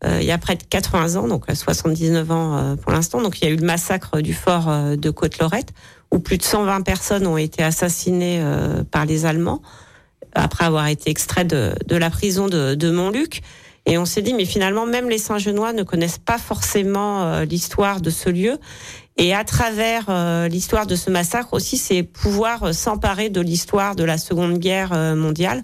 [0.03, 3.21] Euh, il y a près de 80 ans, donc 79 ans euh, pour l'instant.
[3.21, 5.73] Donc il y a eu le massacre du fort euh, de Côte-Lorette,
[6.11, 8.41] où plus de 120 personnes ont été assassinées
[8.91, 9.61] par les Allemands
[10.33, 13.41] après avoir été extraits de, de la prison de, de Montluc.
[13.85, 18.09] Et on s'est dit, mais finalement, même les Saint-Genois ne connaissent pas forcément l'histoire de
[18.09, 18.57] ce lieu.
[19.17, 24.17] Et à travers l'histoire de ce massacre aussi, c'est pouvoir s'emparer de l'histoire de la
[24.19, 25.63] Seconde Guerre mondiale.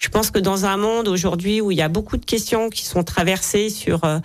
[0.00, 2.86] Je pense que dans un monde aujourd'hui où il y a beaucoup de questions qui
[2.86, 4.18] sont traversées sur euh,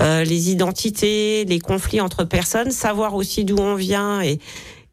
[0.00, 4.40] euh, les identités, les conflits entre personnes, savoir aussi d'où on vient et,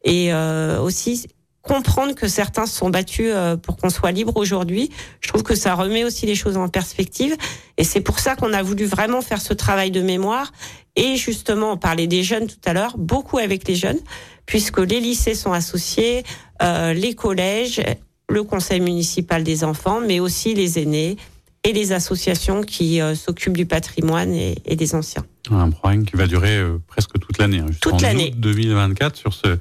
[0.04, 1.26] et euh, aussi
[1.62, 4.90] comprendre que certains se sont battus pour qu'on soit libre aujourd'hui.
[5.20, 7.34] Je trouve que ça remet aussi les choses en perspective.
[7.76, 10.52] Et c'est pour ça qu'on a voulu vraiment faire ce travail de mémoire.
[10.96, 13.98] Et justement, on parlait des jeunes tout à l'heure, beaucoup avec les jeunes,
[14.46, 16.24] puisque les lycées sont associés,
[16.62, 17.80] euh, les collèges
[18.28, 21.16] le conseil municipal des enfants, mais aussi les aînés
[21.64, 25.24] et les associations qui euh, s'occupent du patrimoine et, des anciens.
[25.50, 29.58] Un programme qui va durer euh, presque toute l'année, hein, toute l'année 2024 sur ce,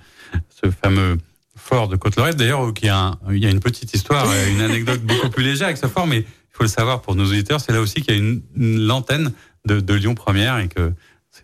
[0.49, 1.17] ce fameux
[1.55, 2.35] fort de Côte-Lorette.
[2.35, 5.67] D'ailleurs, il y, a il y a une petite histoire, une anecdote beaucoup plus légère
[5.67, 8.13] avec ce fort, mais il faut le savoir pour nos auditeurs, c'est là aussi qu'il
[8.13, 9.31] y a une, l'antenne
[9.65, 10.93] de, de, Lyon Première et que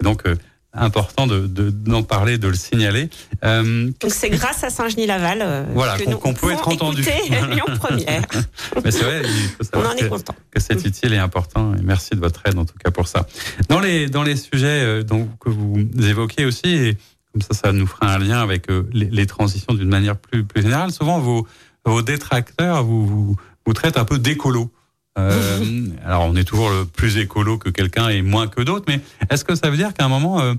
[0.01, 0.35] c'est donc euh,
[0.73, 3.09] important de d'en parler, de le signaler.
[3.43, 7.03] Euh, Donc c'est grâce à Saint-Genis-Laval euh, voilà, qu'on peut être entendu.
[7.49, 8.23] Lyon Première.
[8.83, 10.05] Mais c'est vrai, il faut savoir que,
[10.51, 11.75] que c'est utile et important.
[11.75, 13.27] Et merci de votre aide en tout cas pour ça.
[13.69, 16.97] Dans les dans les sujets euh, donc, que vous évoquez aussi, et
[17.31, 20.63] comme ça, ça nous fera un lien avec les, les, transitions d'une manière plus plus
[20.63, 20.91] générale.
[20.91, 21.47] Souvent, vos
[21.85, 23.35] vos détracteurs vous vous,
[23.65, 24.71] vous traitent un peu d'écolo.
[25.17, 29.01] Euh, alors, on est toujours le plus écolo que quelqu'un et moins que d'autres, mais
[29.29, 30.53] est-ce que ça veut dire qu'à un moment, euh,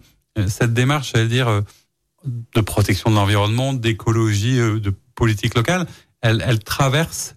[0.46, 1.60] cette démarche, à dire, euh,
[2.26, 5.86] de protection de l'environnement, d'écologie, de politique locale,
[6.20, 7.34] elle, elle traverse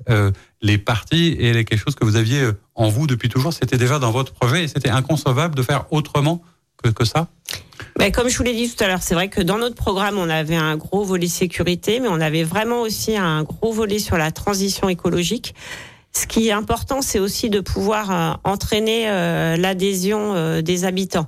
[0.61, 3.51] les partis et elle est quelque chose que vous aviez en vous depuis toujours.
[3.51, 6.43] C'était déjà dans votre projet et c'était inconcevable de faire autrement
[6.83, 7.27] que, que ça?
[7.97, 10.17] Mais comme je vous l'ai dit tout à l'heure, c'est vrai que dans notre programme,
[10.17, 14.17] on avait un gros volet sécurité, mais on avait vraiment aussi un gros volet sur
[14.17, 15.55] la transition écologique.
[16.15, 21.27] Ce qui est important, c'est aussi de pouvoir euh, entraîner euh, l'adhésion euh, des habitants.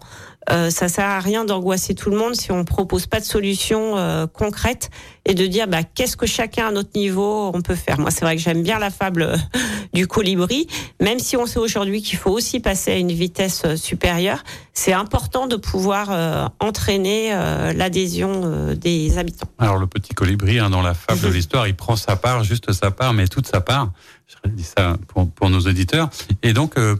[0.49, 3.95] Euh, ça sert à rien d'angoisser tout le monde si on propose pas de solution
[4.31, 4.89] concrète
[5.25, 7.99] et de dire bah, qu'est-ce que chacun à notre niveau on peut faire.
[7.99, 9.35] Moi, c'est vrai que j'aime bien la fable
[9.93, 10.67] du colibri,
[11.01, 14.41] même si on sait aujourd'hui qu'il faut aussi passer à une vitesse supérieure.
[14.71, 17.31] C'est important de pouvoir entraîner
[17.75, 19.49] l'adhésion des habitants.
[19.59, 22.71] Alors le petit colibri, hein, dans la fable de l'histoire, il prend sa part, juste
[22.71, 23.91] sa part, mais toute sa part
[24.27, 26.09] je dis ça pour, pour nos auditeurs.
[26.43, 26.95] Et donc, euh,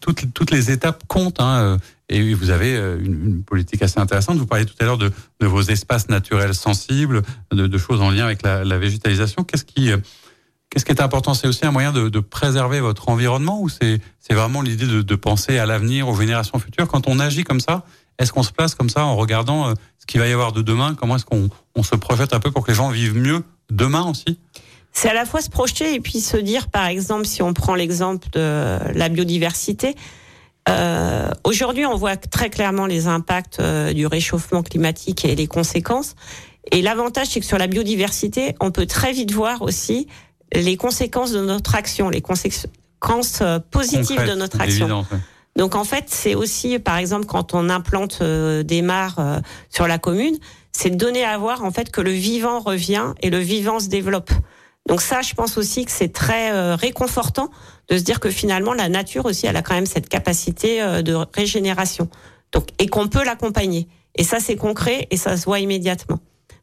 [0.00, 1.40] toutes, toutes les étapes comptent.
[1.40, 4.36] Hein, et vous avez une, politique assez intéressante.
[4.36, 8.10] Vous parliez tout à l'heure de, de, vos espaces naturels sensibles, de, de, choses en
[8.10, 9.44] lien avec la, la végétalisation.
[9.44, 9.90] Qu'est-ce qui,
[10.72, 11.34] qu'est-ce qui est important?
[11.34, 15.14] C'est aussi un moyen de, de, préserver votre environnement ou c'est, c'est vraiment l'idée de,
[15.14, 16.88] penser à l'avenir, aux générations futures?
[16.88, 17.84] Quand on agit comme ça,
[18.18, 20.62] est-ce qu'on se place comme ça en regardant euh, ce qu'il va y avoir de
[20.62, 20.94] demain?
[20.94, 24.04] Comment est-ce qu'on on se projette un peu pour que les gens vivent mieux demain
[24.04, 24.38] aussi?
[24.92, 27.74] C'est à la fois se projeter et puis se dire, par exemple, si on prend
[27.74, 29.96] l'exemple de la biodiversité,
[30.68, 36.14] euh, aujourd'hui, on voit très clairement les impacts euh, du réchauffement climatique et les conséquences.
[36.70, 40.06] Et l'avantage, c'est que sur la biodiversité, on peut très vite voir aussi
[40.52, 45.04] les conséquences de notre action, les conséquences euh, positives de notre action.
[45.56, 49.98] Donc en fait, c'est aussi, par exemple, quand on implante euh, des mares sur la
[49.98, 50.36] commune,
[50.70, 53.88] c'est de donner à voir en fait que le vivant revient et le vivant se
[53.88, 54.30] développe.
[54.88, 57.50] Donc ça, je pense aussi que c'est très euh, réconfortant
[57.88, 61.14] de se dire que finalement la nature aussi, elle a quand même cette capacité de
[61.34, 62.08] régénération.
[62.52, 63.88] Donc et qu'on peut l'accompagner.
[64.14, 66.20] Et ça, c'est concret et ça se voit immédiatement.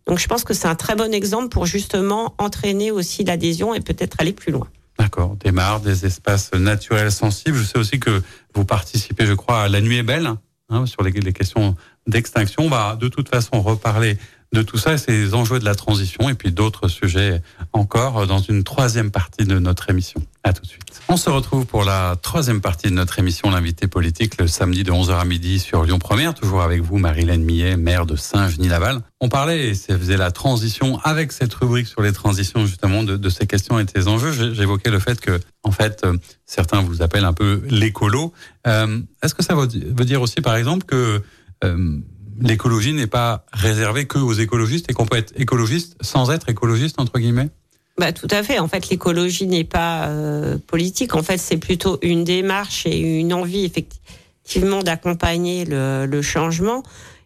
[0.07, 3.79] Donc je pense que c'est un très bon exemple pour justement entraîner aussi l'adhésion et
[3.79, 4.67] peut-être aller plus loin.
[4.97, 7.57] D'accord, des mares, des espaces naturels sensibles.
[7.57, 8.21] Je sais aussi que
[8.53, 10.31] vous participez, je crois, à La Nuit est belle,
[10.69, 11.75] hein, sur les, les questions
[12.07, 12.63] d'extinction.
[12.63, 14.17] On va de toute façon reparler
[14.53, 17.41] de tout ça et ces enjeux de la transition et puis d'autres sujets
[17.73, 20.21] encore dans une troisième partie de notre émission.
[20.43, 20.89] À tout de suite.
[21.11, 24.91] On se retrouve pour la troisième partie de notre émission, l'invité politique, le samedi de
[24.91, 29.01] 11h à midi sur Lyon Première, toujours avec vous, Marilène Millet, maire de Saint-Genis-Laval.
[29.19, 33.29] On parlait, et ça faisait la transition avec cette rubrique sur les transitions, justement, de,
[33.29, 34.53] ces questions et de ces enjeux.
[34.53, 38.31] J'évoquais le fait que, en fait, euh, certains vous appellent un peu l'écolo.
[38.67, 39.67] Euh, Est-ce que ça veut
[40.05, 41.21] dire aussi, par exemple, que
[41.63, 41.99] euh,
[42.41, 46.99] l'écologie n'est pas réservée que aux écologistes et qu'on peut être écologiste sans être écologiste
[46.99, 47.49] entre guillemets?
[47.97, 48.59] Bah, tout à fait.
[48.59, 51.15] En fait, l'écologie n'est pas euh, politique.
[51.15, 56.81] En fait, c'est plutôt une démarche et une envie effectivement d'accompagner le, le, changement.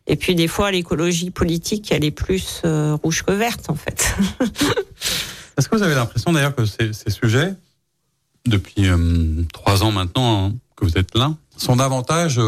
[0.07, 4.15] Et puis des fois, l'écologie politique, elle est plus euh, rouge que verte, en fait.
[5.57, 7.53] Est-ce que vous avez l'impression d'ailleurs que ces, ces, sujets,
[8.47, 12.41] depuis euh, trois ans maintenant hein, que vous êtes là, sont davantage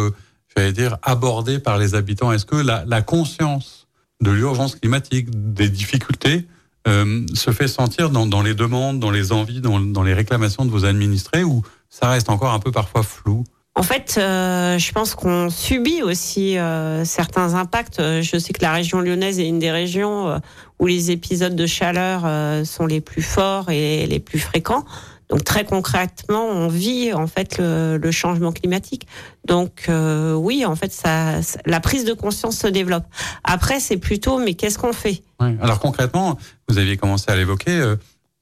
[0.56, 3.88] j'allais dire, abordé par les habitants Est-ce que la, conscience
[4.22, 6.48] de l'urgence climatique, des difficultés,
[6.88, 10.86] euh, se fait sentir dans, les demandes, dans les envies, dans, les réclamations de vos
[10.86, 13.44] administrés ou ça reste encore un peu parfois flou?
[13.78, 18.00] En fait, euh, je pense qu'on subit aussi euh, certains impacts.
[18.00, 20.40] Je sais que la région lyonnaise est une des régions
[20.80, 24.86] où les épisodes de chaleur sont les plus forts et les plus fréquents.
[25.30, 29.08] Donc très concrètement, on vit en fait le, changement climatique.
[29.46, 33.06] Donc euh, oui, en fait, ça, la prise de conscience se développe.
[33.44, 35.24] Après, c'est plutôt, mais qu'est-ce qu'on fait?
[35.40, 36.38] Alors concrètement,
[36.70, 37.72] vous aviez commencé à l'évoquer.
[37.72, 37.96] Euh,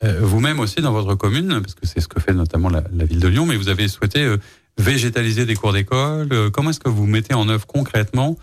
[0.03, 3.19] euh, vous-même aussi dans votre commune, parce que c'est ce que fait notamment la, ville
[3.19, 4.35] de Lyon, mais vous avez souhaité
[4.77, 6.51] végétaliser des cours d'école.
[6.51, 8.35] Comment est-ce que vous mettez en œuvre concrètement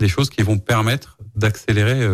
[0.00, 2.04] des choses qui vont permettre d'accélérer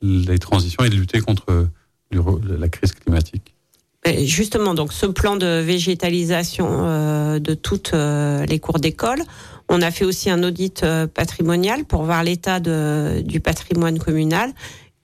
[0.00, 1.68] les transitions et de lutter contre
[2.10, 3.57] la crise climatique?
[4.06, 9.20] Justement, donc ce plan de végétalisation euh, de toutes euh, les cours d'école,
[9.68, 14.52] on a fait aussi un audit euh, patrimonial pour voir l'état du patrimoine communal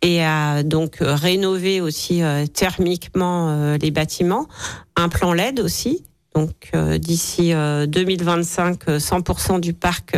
[0.01, 2.21] et à donc rénover aussi
[2.53, 4.49] thermiquement les bâtiments,
[4.97, 6.05] un plan LED aussi.
[6.35, 10.15] Donc d'ici 2025, 100% du parc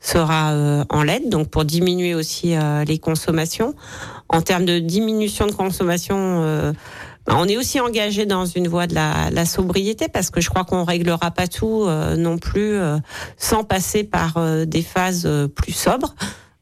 [0.00, 2.54] sera en LED, donc pour diminuer aussi
[2.88, 3.76] les consommations.
[4.28, 6.74] En termes de diminution de consommation
[7.28, 10.64] on est aussi engagé dans une voie de la, la sobriété parce que je crois
[10.64, 12.98] qu'on réglera pas tout euh, non plus euh,
[13.38, 16.14] sans passer par euh, des phases plus sobres.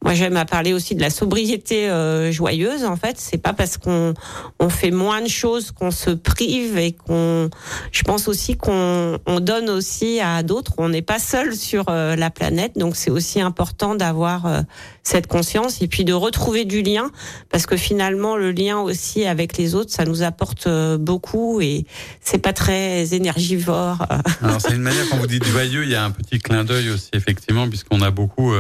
[0.05, 2.85] Moi, j'aime à parler aussi de la sobriété euh, joyeuse.
[2.85, 4.15] En fait, c'est pas parce qu'on
[4.59, 7.51] on fait moins de choses qu'on se prive et qu'on.
[7.93, 10.73] Je pense aussi qu'on on donne aussi à d'autres.
[10.79, 14.63] On n'est pas seul sur euh, la planète, donc c'est aussi important d'avoir euh,
[15.03, 17.11] cette conscience et puis de retrouver du lien,
[17.51, 21.87] parce que finalement, le lien aussi avec les autres, ça nous apporte euh, beaucoup et
[22.21, 24.07] c'est pas très énergivore.
[24.43, 26.91] Alors, c'est une manière quand vous dites joyeux, il y a un petit clin d'œil
[26.91, 28.53] aussi effectivement, puisqu'on a beaucoup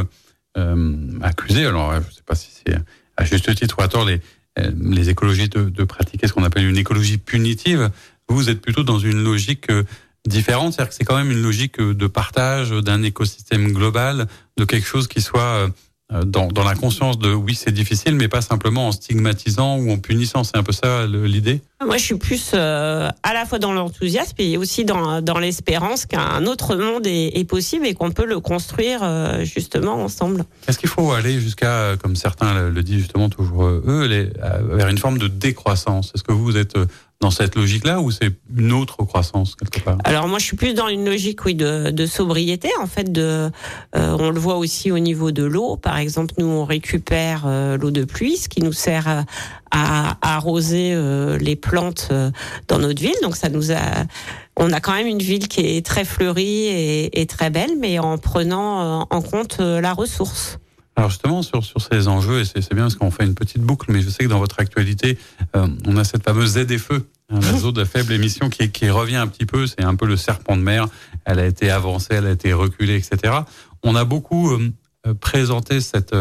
[0.59, 2.75] euh, accusés, alors je ne sais pas si c'est
[3.17, 4.21] à juste titre ou à tort, les,
[4.59, 7.91] euh, les écologistes de, de pratiquer ce qu'on appelle une écologie punitive.
[8.29, 9.85] Vous êtes plutôt dans une logique euh,
[10.27, 14.87] différente, c'est-à-dire que c'est quand même une logique de partage d'un écosystème global, de quelque
[14.87, 15.69] chose qui soit
[16.27, 19.99] dans, dans la conscience de oui c'est difficile, mais pas simplement en stigmatisant ou en
[19.99, 20.45] punissant.
[20.45, 21.61] C'est un peu ça l'idée?
[21.85, 26.07] Moi, je suis plus euh, à la fois dans l'enthousiasme et aussi dans, dans l'espérance
[26.07, 30.45] qu'un autre monde est, est possible et qu'on peut le construire euh, justement ensemble.
[30.69, 34.31] Est-ce qu'il faut aller jusqu'à, euh, comme certains le disent justement toujours eux, les,
[34.71, 36.13] vers une forme de décroissance?
[36.15, 36.77] Est-ce que vous êtes
[37.23, 39.97] dans cette logique-là ou c'est une autre croissance quelque part?
[40.05, 43.49] Alors moi je suis plus dans une logique oui de, de sobriété en fait de
[43.97, 45.77] euh, on le voit aussi au niveau de l'eau.
[45.77, 49.25] Par exemple nous on récupère euh, l'eau de pluie ce qui nous sert à,
[49.71, 52.11] à arroser euh, les plantes
[52.67, 53.15] dans notre ville.
[53.23, 54.05] Donc ça nous a
[54.57, 58.01] on a quand même une ville qui est très fleurie et, et très belle mais
[58.01, 60.59] en prenant en compte la ressource.
[60.97, 63.91] Alors justement sur sur ces enjeux et c'est bien parce qu'on fait une petite boucle,
[63.91, 65.19] mais je sais que dans votre actualité,
[65.57, 66.93] euh, on a cette fameuse ZFE,
[67.31, 69.67] hein, la zone de faible émission qui, qui revient un petit peu.
[69.67, 70.89] C'est un peu le serpent de mer.
[71.25, 73.35] Elle a été avancée, elle a été reculée, etc.
[73.83, 74.71] On a beaucoup euh,
[75.07, 76.15] euh, présenté cette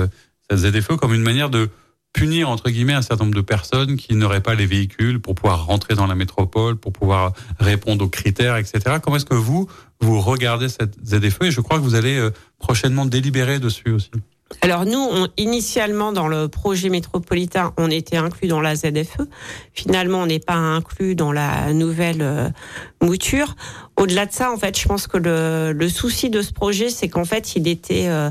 [0.49, 1.69] cette ZFE comme une manière de
[2.13, 5.65] punir entre guillemets un certain nombre de personnes qui n'auraient pas les véhicules pour pouvoir
[5.65, 8.97] rentrer dans la métropole, pour pouvoir répondre aux critères, etc.
[9.01, 9.67] Comment est-ce que vous
[10.01, 14.11] vous regardez cette ZFE et je crois que vous allez prochainement délibérer dessus aussi.
[14.61, 19.21] Alors nous, on, initialement dans le projet métropolitain, on était inclus dans la ZFE.
[19.73, 22.49] Finalement, on n'est pas inclus dans la nouvelle euh,
[23.01, 23.55] mouture.
[23.97, 27.07] Au-delà de ça, en fait, je pense que le, le souci de ce projet, c'est
[27.07, 28.29] qu'en fait, il était euh,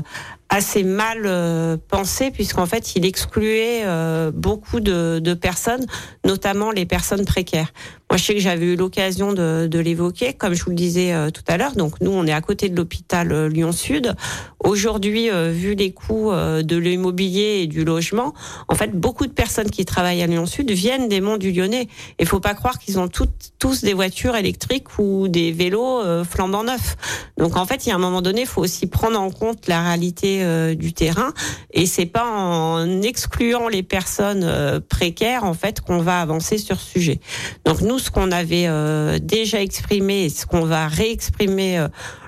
[0.51, 5.85] assez mal euh, pensé puisqu'en fait il excluait euh, beaucoup de, de, personnes,
[6.25, 7.71] notamment les personnes précaires.
[8.11, 11.29] Moi je sais que j'avais eu l'occasion de, l'évoquer, comme je vous le disais euh,
[11.29, 11.77] tout à l'heure.
[11.77, 14.13] Donc nous on est à côté de l'hôpital Lyon Sud.
[14.59, 18.35] Aujourd'hui, vu les coûts de l'immobilier et du logement,
[18.67, 21.87] en fait beaucoup de personnes qui travaillent à Lyon Sud viennent des monts du Lyonnais.
[22.19, 26.63] Il faut pas croire qu'ils ont toutes, tous des voitures électriques ou des vélos flambant
[26.63, 26.95] neufs.
[27.37, 29.67] Donc en fait il y a un moment donné, il faut aussi prendre en compte
[29.67, 31.33] la réalité euh, du terrain
[31.73, 36.79] et c'est pas en excluant les personnes euh, précaires en fait qu'on va avancer sur
[36.79, 37.19] ce sujet.
[37.65, 41.87] Donc nous ce qu'on avait euh, déjà exprimé et ce qu'on va réexprimer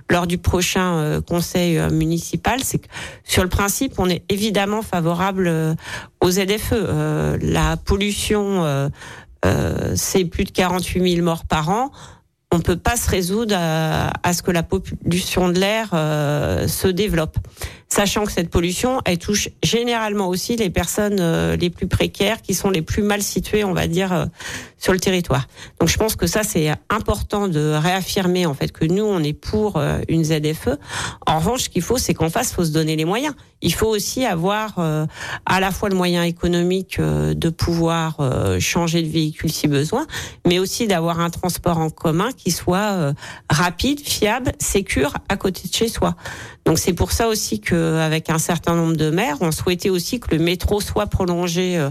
[0.10, 2.88] lors du prochain conseil municipal, c'est que
[3.24, 5.76] sur le principe, on est évidemment favorable
[6.22, 7.38] aux ZFE.
[7.42, 8.92] la pollution,
[9.96, 11.92] c'est plus de 48 000 morts par an
[12.52, 15.90] on peut pas se résoudre à, ce que la pollution de l'air
[16.70, 17.38] se développe
[17.94, 22.56] sachant que cette pollution, elle touche généralement aussi les personnes euh, les plus précaires, qui
[22.56, 24.26] sont les plus mal situées, on va dire, euh,
[24.80, 25.48] sur le territoire.
[25.80, 29.34] Donc je pense que ça, c'est important de réaffirmer en fait que nous, on est
[29.34, 30.70] pour euh, une ZFE.
[31.28, 33.36] En revanche, ce qu'il faut, c'est qu'en face, faut se donner les moyens.
[33.62, 38.18] Il faut aussi avoir à la fois le moyen économique de pouvoir
[38.60, 40.06] changer de véhicule si besoin,
[40.46, 43.14] mais aussi d'avoir un transport en commun qui soit
[43.50, 46.18] rapide, fiable, sécure à côté de chez soi.
[46.66, 50.20] Donc c'est pour ça aussi que avec un certain nombre de maires, on souhaitait aussi
[50.20, 51.90] que le métro soit prolongé euh,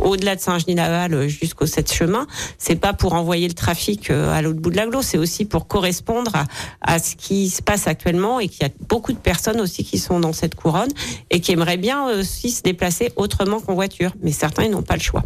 [0.00, 2.26] au-delà de Saint-Genis-Laval euh, jusqu'au 7 chemin.
[2.56, 5.44] C'est pas pour envoyer le trafic euh, à l'autre bout de la glo, c'est aussi
[5.44, 6.32] pour correspondre
[6.80, 9.98] à, ce qui se passe actuellement et qu'il y a beaucoup de personnes aussi qui
[9.98, 10.90] sont dans cette couronne
[11.30, 14.12] et qui aimeraient bien aussi se déplacer autrement qu'en voiture.
[14.22, 15.22] Mais certains, ils n'ont pas le choix.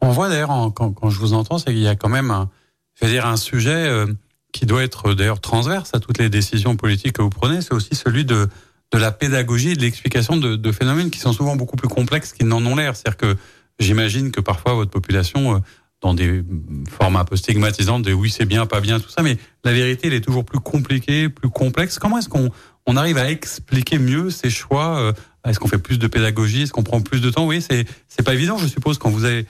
[0.00, 2.48] On voit d'ailleurs, quand, quand, je vous entends, c'est qu'il y a quand même un,
[2.94, 4.06] je veux dire, un sujet
[4.54, 7.96] qui doit être d'ailleurs transverse à toutes les décisions politiques que vous prenez, c'est aussi
[7.96, 8.48] celui de,
[8.92, 12.32] de la pédagogie et de l'explication de, de, phénomènes qui sont souvent beaucoup plus complexes
[12.32, 12.94] qu'ils n'en ont l'air.
[12.94, 13.36] C'est-à-dire que
[13.80, 15.58] j'imagine que parfois votre population, euh,
[16.00, 16.44] dans des
[16.88, 20.06] formes un peu stigmatisantes, des oui c'est bien, pas bien, tout ça, mais la vérité,
[20.06, 21.98] elle est toujours plus compliquée, plus complexe.
[21.98, 22.50] Comment est-ce qu'on
[22.86, 25.12] on arrive à expliquer mieux ces choix euh,
[25.44, 27.46] Est-ce qu'on fait plus de pédagogie Est-ce qu'on prend plus de temps?
[27.46, 29.48] Oui, c'est c'est pas évident, je suppose, quand vous êtes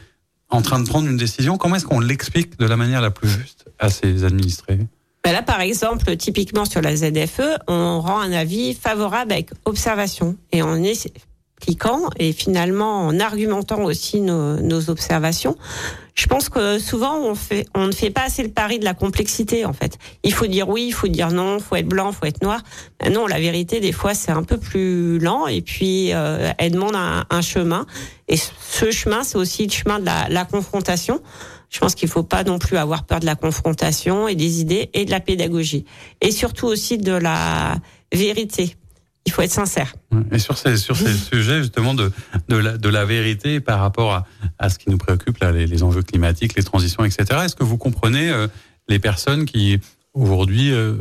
[0.54, 1.56] en train de prendre une décision.
[1.58, 4.78] Comment est-ce qu'on l'explique de la manière la plus juste à ses administrés?
[5.24, 10.36] Ben là, par exemple, typiquement sur la ZFE, on rend un avis favorable avec observation
[10.52, 10.82] et en
[12.18, 15.56] et finalement en argumentant aussi nos, nos, observations.
[16.14, 18.94] Je pense que souvent on fait, on ne fait pas assez le pari de la
[18.94, 19.98] complexité en fait.
[20.22, 22.60] Il faut dire oui, il faut dire non, faut être blanc, faut être noir.
[23.10, 26.94] Non, la vérité des fois c'est un peu plus lent et puis euh, elle demande
[26.94, 27.86] un, un, chemin.
[28.28, 31.20] Et ce chemin, c'est aussi le chemin de la, la confrontation.
[31.70, 34.90] Je pense qu'il faut pas non plus avoir peur de la confrontation et des idées
[34.94, 35.84] et de la pédagogie.
[36.20, 37.76] Et surtout aussi de la
[38.12, 38.76] vérité.
[39.26, 39.94] Il faut être sincère.
[40.32, 42.12] Et sur ces, sur ces sujets justement de,
[42.48, 44.26] de, la, de la vérité par rapport à,
[44.58, 47.64] à ce qui nous préoccupe, là, les, les enjeux climatiques, les transitions, etc., est-ce que
[47.64, 48.48] vous comprenez euh,
[48.88, 49.80] les personnes qui
[50.14, 50.94] aujourd'hui euh,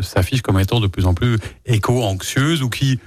[0.00, 2.98] s'affichent comme étant de plus en plus éco-anxieuses ou qui,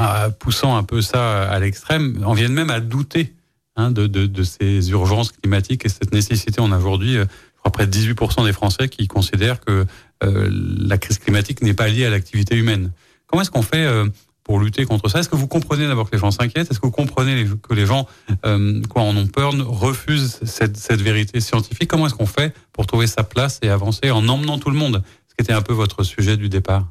[0.00, 3.34] euh, poussant un peu ça à l'extrême, en viennent même à douter
[3.76, 6.60] hein, de, de, de, ces urgences climatiques et cette nécessité?
[6.60, 9.86] On a aujourd'hui, euh, je crois, près de 18% des Français qui considèrent que
[10.24, 12.92] la crise climatique n'est pas liée à l'activité humaine.
[13.32, 14.04] Comment est-ce qu'on fait euh,
[14.44, 15.20] pour lutter contre ça?
[15.20, 16.70] Est-ce que vous comprenez d'abord que les gens s'inquiètent?
[16.70, 18.06] Est-ce que vous comprenez que les gens
[18.44, 21.88] euh, quoi en ont peur, refusent cette, vérité scientifique?
[21.88, 25.02] Comment est-ce qu'on fait pour trouver sa place et avancer en emmenant tout le monde?
[25.30, 26.84] Ce qui était un peu votre sujet du départ.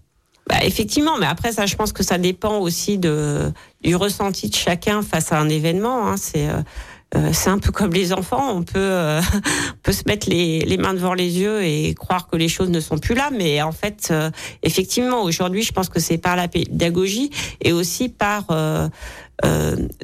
[0.47, 5.03] Bah, effectivement, mais après ça, je pense que ça dépend aussi du ressenti de chacun
[5.03, 6.07] face à un événement.
[6.07, 6.17] Hein.
[6.17, 6.63] C'est euh,
[7.33, 9.21] c'est un peu comme les enfants, on peut, euh,
[9.83, 12.79] peut se mettre les, les, mains devant les yeux et croire que les choses ne
[12.79, 14.31] sont plus là, mais en fait, euh,
[14.63, 17.29] effectivement, aujourd'hui, je pense que c'est par la pédagogie
[17.61, 18.87] et aussi par euh,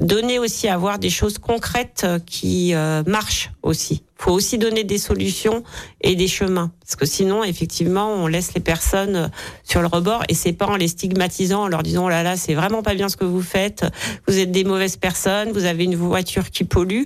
[0.00, 4.02] donner aussi avoir des choses concrètes qui euh, marchent aussi.
[4.16, 5.62] Faut aussi donner des solutions
[6.00, 9.30] et des chemins, parce que sinon, effectivement, on laisse les personnes
[9.62, 12.36] sur le rebord et c'est pas en les stigmatisant, en leur disant oh là là,
[12.36, 13.84] c'est vraiment pas bien ce que vous faites,
[14.26, 17.04] vous êtes des mauvaises personnes, vous avez une voiture qui pollue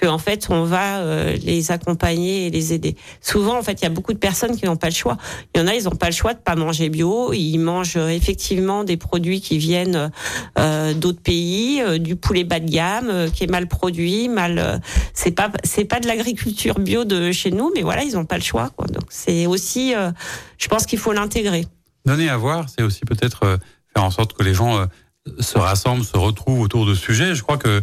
[0.00, 2.96] qu'en fait on va euh, les accompagner et les aider.
[3.20, 5.16] Souvent en fait il y a beaucoup de personnes qui n'ont pas le choix.
[5.54, 7.96] Il y en a ils n'ont pas le choix de pas manger bio, ils mangent
[7.96, 10.10] euh, effectivement des produits qui viennent
[10.58, 14.80] euh, d'autres pays, du poulet bas de gamme qui est mal produit, mal
[15.14, 18.36] c'est pas c'est pas de l'agriculture bio de chez nous mais voilà, ils n'ont pas
[18.36, 18.86] le choix quoi.
[18.86, 19.94] Donc c'est aussi
[20.58, 21.66] je pense qu'il faut l'intégrer.
[22.04, 23.58] Donner à voir, c'est aussi peut-être
[23.94, 24.86] faire en sorte que les gens
[25.40, 27.34] se rassemblent, se retrouvent autour de sujets.
[27.34, 27.82] Je crois que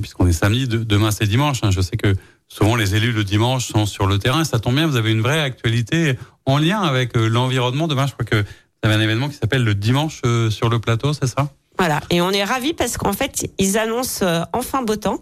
[0.00, 1.60] puisqu'on est samedi, demain c'est dimanche.
[1.62, 1.70] Hein.
[1.70, 2.14] Je sais que
[2.48, 4.44] souvent les élus le dimanche sont sur le terrain.
[4.44, 7.88] Ça tombe bien, vous avez une vraie actualité en lien avec euh, l'environnement.
[7.88, 8.44] Demain, je crois que vous
[8.82, 11.52] avez un événement qui s'appelle le dimanche euh, sur le plateau, c'est ça?
[11.82, 15.18] Voilà, et on est ravis parce qu'en fait, ils annoncent euh, enfin beau temps.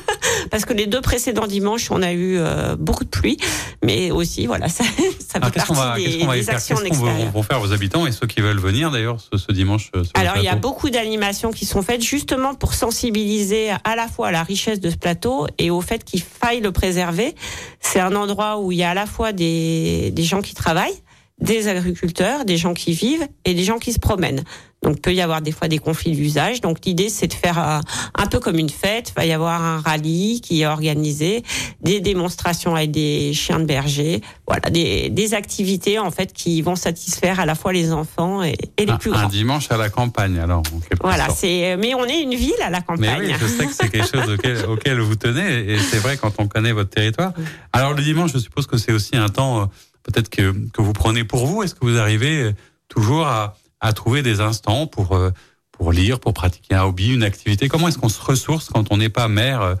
[0.50, 3.38] parce que les deux précédents dimanches, on a eu euh, beaucoup de pluie,
[3.82, 4.84] mais aussi, voilà, ça,
[5.26, 8.26] ça fait partie va, des, des actions Qu'est-ce qu'on vont faire vos habitants et ceux
[8.26, 11.50] qui veulent venir d'ailleurs ce, ce, dimanche euh, sur Alors, il y a beaucoup d'animations
[11.50, 15.46] qui sont faites justement pour sensibiliser à la fois à la richesse de ce plateau
[15.56, 17.34] et au fait qu'il faille le préserver.
[17.80, 21.00] C'est un endroit où il y a à la fois des, des gens qui travaillent,
[21.40, 24.44] des agriculteurs, des gens qui vivent et des gens qui se promènent.
[24.82, 26.60] Donc, peut y avoir des fois des conflits d'usage.
[26.60, 27.80] Donc, l'idée, c'est de faire un,
[28.16, 29.12] un, peu comme une fête.
[29.14, 31.44] Il va y avoir un rallye qui est organisé,
[31.82, 34.20] des démonstrations avec des chiens de berger.
[34.48, 38.56] Voilà, des, des activités, en fait, qui vont satisfaire à la fois les enfants et,
[38.76, 39.20] et les plus grands.
[39.20, 40.64] Un dimanche à la campagne, alors.
[41.00, 43.20] voilà, c'est, mais on est une ville à la campagne.
[43.20, 45.72] Mais oui, je sais que c'est quelque chose auquel, auquel vous tenez.
[45.72, 47.32] Et c'est vrai quand on connaît votre territoire.
[47.72, 49.66] Alors, le dimanche, je suppose que c'est aussi un temps, euh,
[50.02, 51.62] peut-être que, que vous prenez pour vous.
[51.62, 52.52] Est-ce que vous arrivez
[52.88, 55.30] toujours à, à trouver des instants pour euh,
[55.72, 57.68] pour lire, pour pratiquer un hobby, une activité.
[57.68, 59.74] Comment est-ce qu'on se ressource quand on n'est pas mère euh,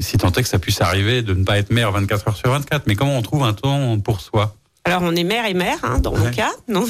[0.00, 2.50] Si tant est que ça puisse arriver de ne pas être mère 24 heures sur
[2.50, 4.54] 24, mais comment on trouve un temps pour soi?
[4.84, 6.84] Alors on est mère et mère hein, dans mon cas, non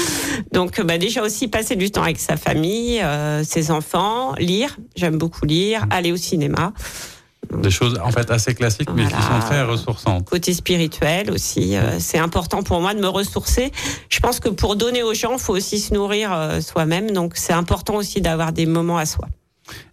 [0.52, 5.16] donc bah déjà aussi passer du temps avec sa famille, euh, ses enfants, lire, j'aime
[5.16, 5.92] beaucoup lire, mmh.
[5.92, 6.72] aller au cinéma.
[7.52, 10.24] Des choses en fait assez classiques, mais qui sont très ressourçantes.
[10.24, 13.72] Côté spirituel aussi, euh, c'est important pour moi de me ressourcer.
[14.08, 17.32] Je pense que pour donner aux gens, il faut aussi se nourrir euh, soi-même, donc
[17.36, 19.28] c'est important aussi d'avoir des moments à soi.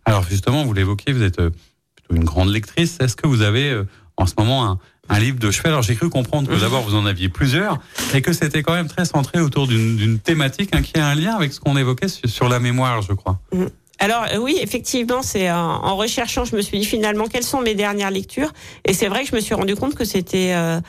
[0.05, 1.51] Alors justement, vous l'évoquez, vous êtes euh,
[1.95, 2.97] plutôt une grande lectrice.
[2.99, 3.81] Est-ce que vous avez
[4.17, 4.79] en ce moment un,
[5.09, 5.69] un livre de chevet?
[5.69, 7.79] Alors j'ai cru comprendre que d'abord vous en aviez plusieurs
[8.13, 11.35] et que c'était quand même très centré autour d'une thématique hein, qui a un lien
[11.35, 13.39] avec ce qu'on évoquait sur, sur, la mémoire, je crois.
[13.51, 13.65] Mmh.
[13.99, 17.75] Alors euh, oui, effectivement, c'est en, recherchant, je me suis dit finalement quelles sont mes
[17.75, 18.51] dernières lectures,
[18.85, 20.79] et c'est vrai que je me suis rendu compte que c'était euh,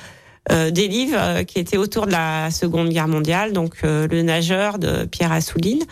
[0.50, 5.04] euh, des livres qui étaient autour de la Seconde Guerre mondiale, donc le nageur de
[5.04, 5.82] Pierre Assouline,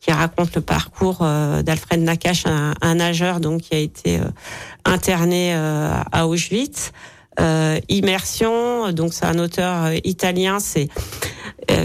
[0.00, 4.20] qui raconte le parcours d'Alfred Nakache, un, un, nageur donc qui a été
[4.84, 6.92] interné à Auschwitz.
[7.88, 11.37] Immersion, donc c'est un auteur italien, c'est euh,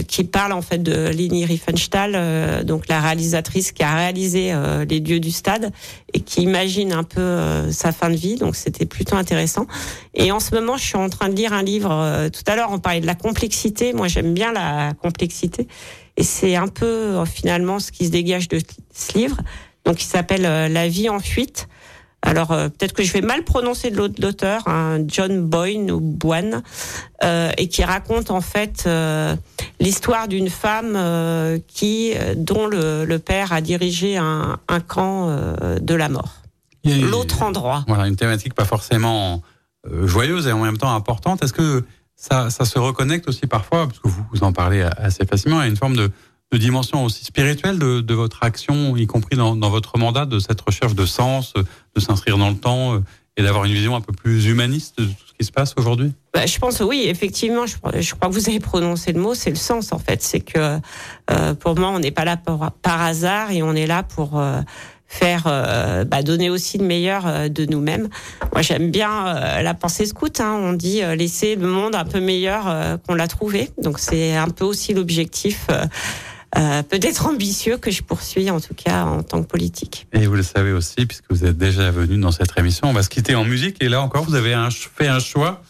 [0.08, 4.86] qui parle en fait de Leni Riefenstahl, euh, donc la réalisatrice qui a réalisé euh,
[4.86, 5.72] Les Dieux du Stade
[6.14, 8.36] et qui imagine un peu sa fin de vie.
[8.36, 9.68] Donc c'était plutôt intéressant.
[10.14, 12.30] Et en ce moment, je suis en train de lire un livre.
[12.32, 13.94] tout à l'heure, on parlait de la complexité.
[13.94, 15.68] Moi, j'aime bien la complexité.
[16.18, 18.60] Et c'est un peu finalement ce qui se dégage de
[18.94, 19.38] ce livre.
[19.86, 21.68] Donc, il s'appelle La vie en fuite.
[22.24, 26.64] Alors euh, peut-être que je vais mal prononcer l'auteur, hein, John Boyne ou Boyne,
[27.24, 29.36] euh, et qui raconte en fait euh,
[29.80, 30.98] l'histoire d'une femme
[31.68, 35.36] qui, dont le, le, père a dirigé un, un camp
[35.82, 36.42] de la mort.
[36.86, 37.84] L'autre endroit.
[37.88, 39.42] Voilà, une thématique pas forcément
[40.04, 41.44] joyeuse et en même temps importante.
[41.44, 41.84] Est-ce que
[42.16, 45.68] ça, ça se reconnecte aussi parfois, parce que vous, vous en parlez assez facilement, à
[45.68, 46.10] une forme de
[46.54, 50.94] de dimension aussi spirituelle de, votre action, y compris dans, votre mandat, de cette recherche
[50.94, 53.00] de sens, de s'inscrire dans le temps euh,
[53.38, 56.14] et d'avoir une vision un peu plus humaniste de tout ce qui se passe aujourd'hui?
[56.32, 57.92] Bah, Je pense oui, effectivement, je, crois
[58.30, 60.22] que vous avez prononcé le mot, c'est le sens en fait.
[60.22, 60.78] C'est que
[61.32, 64.40] euh, pour moi, on n'est pas là par, hasard et on est là pour...
[64.40, 64.62] Euh,
[65.06, 65.44] faire
[66.08, 68.10] bah, donner aussi le meilleur de nous-mêmes.
[68.52, 70.40] Moi, j'aime bien la pensée scout.
[70.40, 70.58] Hein.
[70.60, 73.70] On dit laisser le monde un peu meilleur qu'on l'a trouvé.
[73.78, 75.68] Donc, c'est un peu aussi l'objectif
[76.58, 80.08] euh, peut-être ambitieux que je poursuis en tout cas en tant que politique.
[80.14, 83.04] Et vous le savez aussi, puisque vous êtes déjà venu dans cette émission, on va
[83.04, 83.82] se quitter en musique.
[83.82, 85.64] Et là encore, vous avez un, fait un choix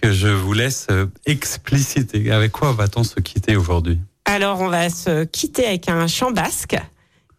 [0.00, 2.30] que je vous laisse euh, expliciter.
[2.30, 3.98] Avec quoi va-t-on se quitter aujourd'hui?
[4.24, 6.76] Alors, on va se quitter avec un chant basque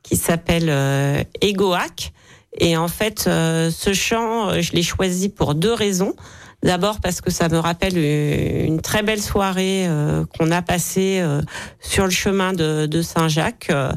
[0.03, 2.11] qui s'appelle euh, Egoac.
[2.57, 6.15] Et en fait, euh, ce chant, je l'ai choisi pour deux raisons.
[6.63, 11.41] D'abord parce que ça me rappelle une très belle soirée euh, qu'on a passée euh,
[11.79, 13.91] sur le chemin de, de Saint-Jacques, euh,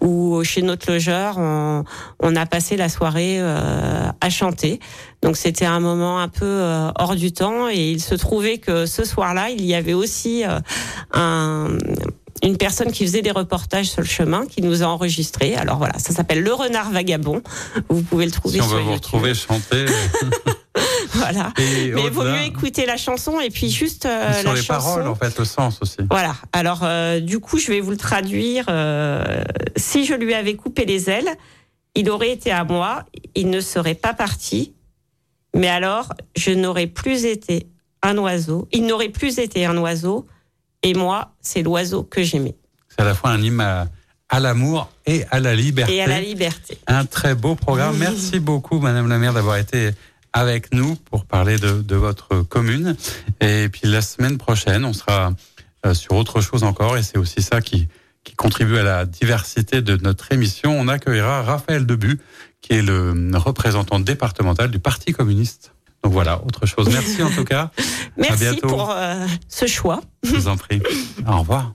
[0.00, 1.84] où chez notre logeur, on,
[2.18, 4.80] on a passé la soirée à chanter.
[5.22, 6.62] Donc c'était un moment un peu
[6.96, 10.44] hors du temps, et il se trouvait que ce soir-là, il y avait aussi
[11.12, 11.68] un
[12.42, 15.56] une personne qui faisait des reportages sur le chemin, qui nous a enregistrés.
[15.56, 17.42] Alors voilà, ça s'appelle Le Renard Vagabond.
[17.88, 19.86] Vous pouvez le trouver si on sur veut vous retrouver chanter.
[21.12, 21.52] voilà.
[21.58, 25.06] Mais il vaut mieux écouter la chanson et puis juste euh, sur la les paroles,
[25.06, 25.98] en fait, le sens aussi.
[26.10, 26.34] Voilà.
[26.52, 28.66] Alors euh, du coup, je vais vous le traduire.
[28.68, 29.42] Euh,
[29.76, 31.30] si je lui avais coupé les ailes,
[31.94, 33.04] il aurait été à moi.
[33.34, 34.74] Il ne serait pas parti.
[35.54, 37.66] Mais alors, je n'aurais plus été
[38.02, 38.68] un oiseau.
[38.72, 40.26] Il n'aurait plus été un oiseau
[40.82, 42.56] et moi, c'est l'oiseau que j'aimais.
[42.88, 45.96] C'est à la fois un hymne à, l'amour et à la liberté.
[45.96, 46.78] Et à la liberté.
[46.86, 47.96] Un très beau programme.
[47.98, 49.90] Merci beaucoup, Madame la maire, d'avoir été
[50.32, 52.96] avec nous pour parler de, de, votre commune.
[53.40, 55.32] Et puis la semaine prochaine, on sera
[55.86, 56.96] euh, sur autre chose encore.
[56.96, 57.88] Et c'est aussi ça qui,
[58.24, 60.78] qui contribue à la diversité de notre émission.
[60.78, 62.20] On accueillera Raphaël Debu,
[62.60, 65.72] qui est le représentant départemental du Parti communiste.
[66.04, 66.88] Donc voilà, autre chose.
[66.90, 67.70] Merci en tout cas.
[68.16, 70.00] Merci pour euh, ce choix.
[70.22, 70.80] Je vous en prie.
[71.26, 71.74] Au revoir.